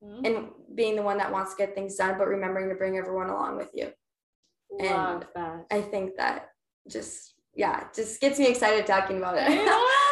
mm-hmm. 0.04 0.26
and 0.26 0.48
being 0.76 0.96
the 0.96 1.02
one 1.02 1.18
that 1.18 1.32
wants 1.32 1.54
to 1.54 1.58
get 1.58 1.74
things 1.74 1.96
done, 1.96 2.18
but 2.18 2.28
remembering 2.28 2.70
to 2.70 2.76
bring 2.76 2.98
everyone 2.98 3.30
along 3.30 3.58
with 3.58 3.70
you. 3.74 3.92
Love 4.72 5.24
and 5.24 5.26
that. 5.36 5.66
I 5.72 5.82
think 5.82 6.18
that 6.18 6.50
just 6.90 7.34
yeah, 7.56 7.86
just 7.94 8.22
gets 8.22 8.38
me 8.38 8.48
excited 8.48 8.86
talking 8.86 9.18
about 9.18 9.36
it. 9.38 9.48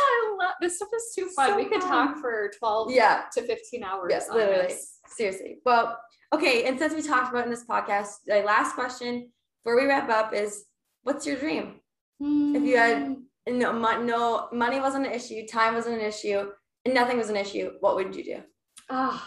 yeah, 0.61 0.67
I 0.67 0.71
love 0.71 0.71
this 0.71 0.75
stuff 0.77 0.89
is 0.95 1.13
too 1.15 1.27
fun. 1.35 1.49
So 1.49 1.55
we 1.55 1.65
could 1.65 1.81
fun. 1.81 1.89
talk 1.89 2.17
for 2.19 2.51
12 2.57 2.91
yeah. 2.91 3.23
to 3.33 3.41
15 3.41 3.83
hours. 3.83 4.07
Yes, 4.09 4.29
literally. 4.31 4.73
Seriously. 5.07 5.57
Well, 5.65 5.99
okay. 6.33 6.65
And 6.65 6.77
since 6.79 6.93
we 6.93 7.01
talked 7.01 7.29
about 7.29 7.45
in 7.45 7.51
this 7.51 7.65
podcast, 7.65 8.09
the 8.25 8.41
last 8.41 8.75
question 8.75 9.31
before 9.63 9.79
we 9.79 9.87
wrap 9.87 10.09
up 10.09 10.33
is 10.33 10.65
what's 11.03 11.25
your 11.25 11.37
dream? 11.37 11.81
Mm. 12.21 12.55
If 12.55 12.63
you 12.63 12.77
had 12.77 13.17
hmm. 13.47 13.59
no, 13.59 13.71
no 14.01 14.47
money 14.51 14.79
wasn't 14.79 15.07
an 15.07 15.13
issue, 15.13 15.45
time 15.47 15.75
wasn't 15.75 15.99
an 15.99 16.05
issue, 16.05 16.49
and 16.85 16.93
nothing 16.93 17.17
was 17.17 17.29
an 17.29 17.35
issue, 17.35 17.71
what 17.79 17.95
would 17.95 18.15
you 18.15 18.23
do? 18.23 18.43
Oh, 18.89 19.21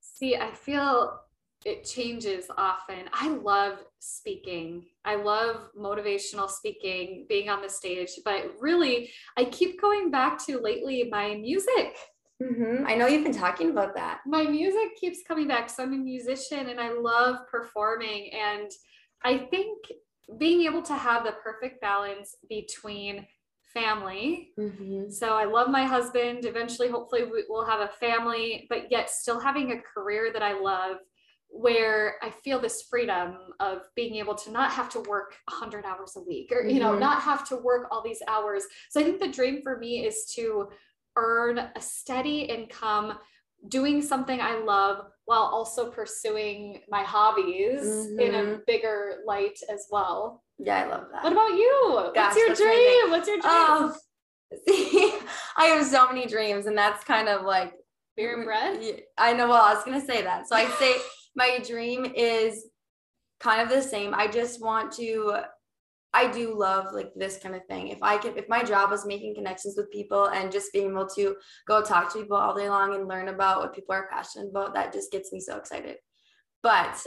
see, 0.00 0.36
I 0.36 0.52
feel 0.52 1.18
it 1.64 1.84
changes 1.84 2.46
often. 2.56 3.08
I 3.12 3.28
love 3.28 3.78
speaking. 3.98 4.86
I 5.04 5.16
love 5.16 5.68
motivational 5.78 6.48
speaking, 6.48 7.26
being 7.28 7.50
on 7.50 7.60
the 7.60 7.68
stage, 7.68 8.10
but 8.24 8.52
really, 8.58 9.10
I 9.36 9.44
keep 9.44 9.80
going 9.80 10.10
back 10.10 10.44
to 10.46 10.58
lately 10.58 11.08
my 11.10 11.34
music. 11.34 11.96
Mm-hmm. 12.42 12.86
I 12.86 12.94
know 12.94 13.06
you've 13.06 13.24
been 13.24 13.32
talking 13.32 13.70
about 13.70 13.94
that. 13.96 14.20
My 14.26 14.44
music 14.44 14.96
keeps 14.98 15.18
coming 15.26 15.46
back. 15.46 15.68
So 15.68 15.82
I'm 15.82 15.92
a 15.92 15.98
musician 15.98 16.70
and 16.70 16.80
I 16.80 16.92
love 16.92 17.46
performing. 17.50 18.30
And 18.32 18.70
I 19.22 19.46
think 19.50 19.78
being 20.38 20.62
able 20.62 20.80
to 20.82 20.94
have 20.94 21.24
the 21.24 21.32
perfect 21.44 21.82
balance 21.82 22.36
between 22.48 23.26
family. 23.74 24.52
Mm-hmm. 24.58 25.10
So 25.10 25.34
I 25.34 25.44
love 25.44 25.68
my 25.68 25.84
husband. 25.84 26.46
Eventually, 26.46 26.88
hopefully, 26.88 27.24
we'll 27.48 27.66
have 27.66 27.80
a 27.80 27.92
family, 28.00 28.66
but 28.70 28.90
yet 28.90 29.10
still 29.10 29.38
having 29.38 29.72
a 29.72 29.82
career 29.82 30.30
that 30.32 30.42
I 30.42 30.58
love 30.58 30.96
where 31.52 32.16
I 32.22 32.30
feel 32.30 32.60
this 32.60 32.82
freedom 32.88 33.36
of 33.58 33.82
being 33.96 34.16
able 34.16 34.34
to 34.36 34.50
not 34.50 34.70
have 34.70 34.88
to 34.90 35.00
work 35.00 35.34
100 35.48 35.84
hours 35.84 36.14
a 36.16 36.22
week 36.22 36.50
or, 36.52 36.62
you 36.62 36.80
know, 36.80 36.92
mm-hmm. 36.92 37.00
not 37.00 37.22
have 37.22 37.46
to 37.48 37.56
work 37.56 37.88
all 37.90 38.02
these 38.02 38.22
hours. 38.28 38.64
So 38.90 39.00
I 39.00 39.04
think 39.04 39.20
the 39.20 39.28
dream 39.28 39.60
for 39.62 39.78
me 39.78 40.06
is 40.06 40.32
to 40.36 40.68
earn 41.16 41.58
a 41.58 41.80
steady 41.80 42.42
income 42.42 43.18
doing 43.68 44.00
something 44.00 44.40
I 44.40 44.58
love 44.58 45.06
while 45.26 45.42
also 45.42 45.90
pursuing 45.90 46.80
my 46.88 47.02
hobbies 47.02 47.82
mm-hmm. 47.82 48.20
in 48.20 48.34
a 48.34 48.38
mm-hmm. 48.38 48.60
bigger 48.66 49.18
light 49.26 49.58
as 49.72 49.86
well. 49.90 50.42
Yeah, 50.58 50.84
I 50.84 50.88
love 50.88 51.06
that. 51.12 51.24
What 51.24 51.32
about 51.32 51.50
you? 51.50 52.10
Gosh, 52.14 52.34
What's 52.34 52.60
your 52.60 52.68
dream? 52.68 53.10
What's 53.10 53.28
your 53.28 53.38
dream? 53.38 53.52
Oh, 53.52 53.94
see, 54.68 55.14
I 55.56 55.66
have 55.66 55.86
so 55.86 56.08
many 56.08 56.26
dreams, 56.26 56.66
and 56.66 56.76
that's 56.76 57.04
kind 57.04 57.28
of 57.28 57.42
like 57.42 57.72
beer 58.16 58.34
and 58.34 58.44
bread. 58.44 59.02
I 59.16 59.32
know. 59.32 59.48
Well, 59.48 59.62
I 59.62 59.74
was 59.74 59.84
gonna 59.84 60.04
say 60.04 60.22
that. 60.22 60.48
So 60.48 60.56
I 60.56 60.66
say 60.78 60.94
my 61.34 61.58
dream 61.66 62.04
is 62.14 62.66
kind 63.40 63.62
of 63.62 63.68
the 63.68 63.82
same. 63.82 64.14
I 64.14 64.26
just 64.26 64.62
want 64.62 64.92
to 64.92 65.42
I 66.12 66.30
do 66.30 66.58
love 66.58 66.92
like 66.92 67.12
this 67.14 67.38
kind 67.38 67.54
of 67.54 67.64
thing. 67.66 67.88
If 67.88 67.98
I 68.02 68.18
could, 68.18 68.36
if 68.36 68.48
my 68.48 68.64
job 68.64 68.90
was 68.90 69.06
making 69.06 69.36
connections 69.36 69.74
with 69.76 69.92
people 69.92 70.26
and 70.26 70.50
just 70.50 70.72
being 70.72 70.90
able 70.90 71.06
to 71.10 71.36
go 71.68 71.82
talk 71.82 72.12
to 72.12 72.20
people 72.20 72.36
all 72.36 72.54
day 72.54 72.68
long 72.68 72.94
and 72.94 73.06
learn 73.06 73.28
about 73.28 73.60
what 73.60 73.74
people 73.74 73.94
are 73.94 74.08
passionate 74.10 74.48
about, 74.48 74.74
that 74.74 74.92
just 74.92 75.12
gets 75.12 75.32
me 75.32 75.38
so 75.38 75.56
excited. 75.56 75.96
But 76.62 77.00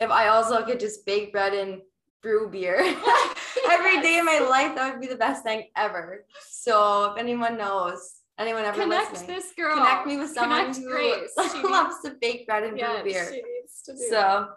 if 0.00 0.10
I 0.10 0.28
also 0.28 0.64
could 0.64 0.80
just 0.80 1.06
bake 1.06 1.32
bread 1.32 1.54
and 1.54 1.80
brew 2.22 2.50
beer 2.50 2.76
every 3.70 4.02
day 4.02 4.18
of 4.18 4.26
my 4.26 4.38
life, 4.38 4.74
that 4.74 4.92
would 4.92 5.00
be 5.00 5.08
the 5.08 5.16
best 5.16 5.44
thing 5.44 5.68
ever. 5.74 6.26
So 6.46 7.12
if 7.12 7.18
anyone 7.18 7.56
knows, 7.56 8.20
anyone 8.38 8.64
ever 8.64 8.82
connect 8.82 9.12
listening, 9.12 9.34
this 9.34 9.52
girl, 9.56 9.76
connect 9.76 10.06
me 10.06 10.18
with 10.18 10.30
someone 10.30 10.72
connect 10.72 10.78
who 10.78 10.90
Grace. 10.90 11.32
loves 11.64 11.96
to 12.04 12.16
bake 12.20 12.46
bread 12.46 12.64
and 12.64 12.78
brew 12.78 13.02
beer. 13.02 13.32
So, 13.82 14.48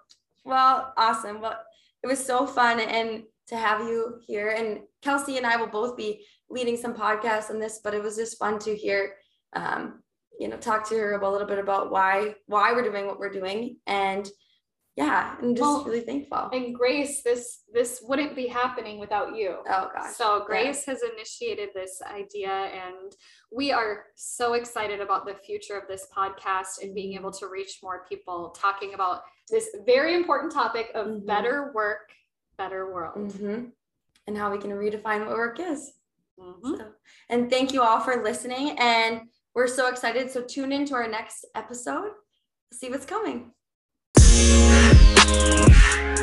well, 0.44 0.94
awesome. 0.98 1.42
Well, 1.42 1.60
it 2.04 2.08
was 2.08 2.24
so 2.24 2.46
fun 2.46 2.80
and 2.80 3.24
to 3.48 3.58
have 3.58 3.82
you 3.82 4.20
here. 4.26 4.50
And 4.50 4.82
Kelsey 5.02 5.38
and 5.38 5.46
I 5.46 5.58
will 5.58 5.68
both 5.68 5.98
be 5.98 6.26
leading 6.50 6.78
some 6.78 6.94
podcasts 6.94 7.50
on 7.50 7.60
this, 7.60 7.80
but 7.84 7.94
it 7.94 8.02
was 8.02 8.16
just 8.16 8.40
fun 8.40 8.60
to 8.60 8.76
hear, 8.76 9.16
um, 9.54 10.02
you 10.40 10.48
know, 10.48 10.58
talk 10.58 10.88
to 10.90 10.96
her 10.96 11.14
a 11.14 11.32
little 11.32 11.48
bit 11.48 11.60
about 11.60 11.92
why 11.92 12.36
why 12.48 12.74
we're 12.74 12.84
doing 12.84 13.08
what 13.08 13.20
we're 13.20 13.30
doing, 13.30 13.78
and 13.88 14.30
yeah, 14.96 15.36
I'm 15.42 15.56
just 15.56 15.62
well, 15.62 15.84
really 15.84 16.00
thankful. 16.00 16.50
And 16.54 16.74
Grace, 16.74 17.22
this 17.22 17.64
this 17.74 18.02
wouldn't 18.08 18.34
be 18.34 18.48
happening 18.48 18.98
without 18.98 19.36
you. 19.36 19.58
Oh 19.70 19.90
gosh. 19.94 20.16
So 20.16 20.46
Grace 20.46 20.86
yeah. 20.88 20.94
has 20.94 21.04
initiated 21.04 21.70
this 21.76 22.02
idea 22.10 22.50
and 22.50 23.14
we 23.52 23.74
are 23.74 24.06
so 24.16 24.54
excited 24.54 25.02
about 25.02 25.26
the 25.26 25.34
future 25.34 25.78
of 25.78 25.90
this 25.90 26.08
podcast 26.16 26.82
and 26.82 26.96
being 26.96 27.14
able 27.14 27.32
to 27.32 27.48
reach 27.48 27.80
more 27.84 28.06
people 28.08 28.56
talking 28.58 28.94
about 28.94 29.24
this 29.50 29.68
very 29.86 30.16
important 30.16 30.54
topic 30.54 30.92
of 30.96 31.08
mm-hmm. 31.08 31.26
better 31.26 31.74
work, 31.76 32.12
better 32.58 32.94
world. 32.94 33.34
Mm-hmm. 33.34 33.66
And 34.28 34.38
how 34.38 34.50
we 34.50 34.58
can 34.58 34.72
redefine 34.72 35.28
what 35.28 35.36
work 35.36 35.60
is. 35.60 35.92
Mm-hmm. 36.40 36.76
So, 36.78 36.88
and 37.30 37.50
thank 37.50 37.74
you 37.74 37.82
all 37.82 38.00
for 38.00 38.24
listening 38.24 38.78
and 38.80 39.24
we're 39.54 39.68
so 39.68 39.88
excited. 39.88 40.32
So 40.32 40.42
tune 40.42 40.72
in 40.72 40.86
to 40.86 40.96
our 40.96 41.08
next 41.08 41.46
episode. 41.54 42.12
See 42.72 42.90
what's 42.90 43.06
coming. 43.06 43.52
Música 45.28 46.15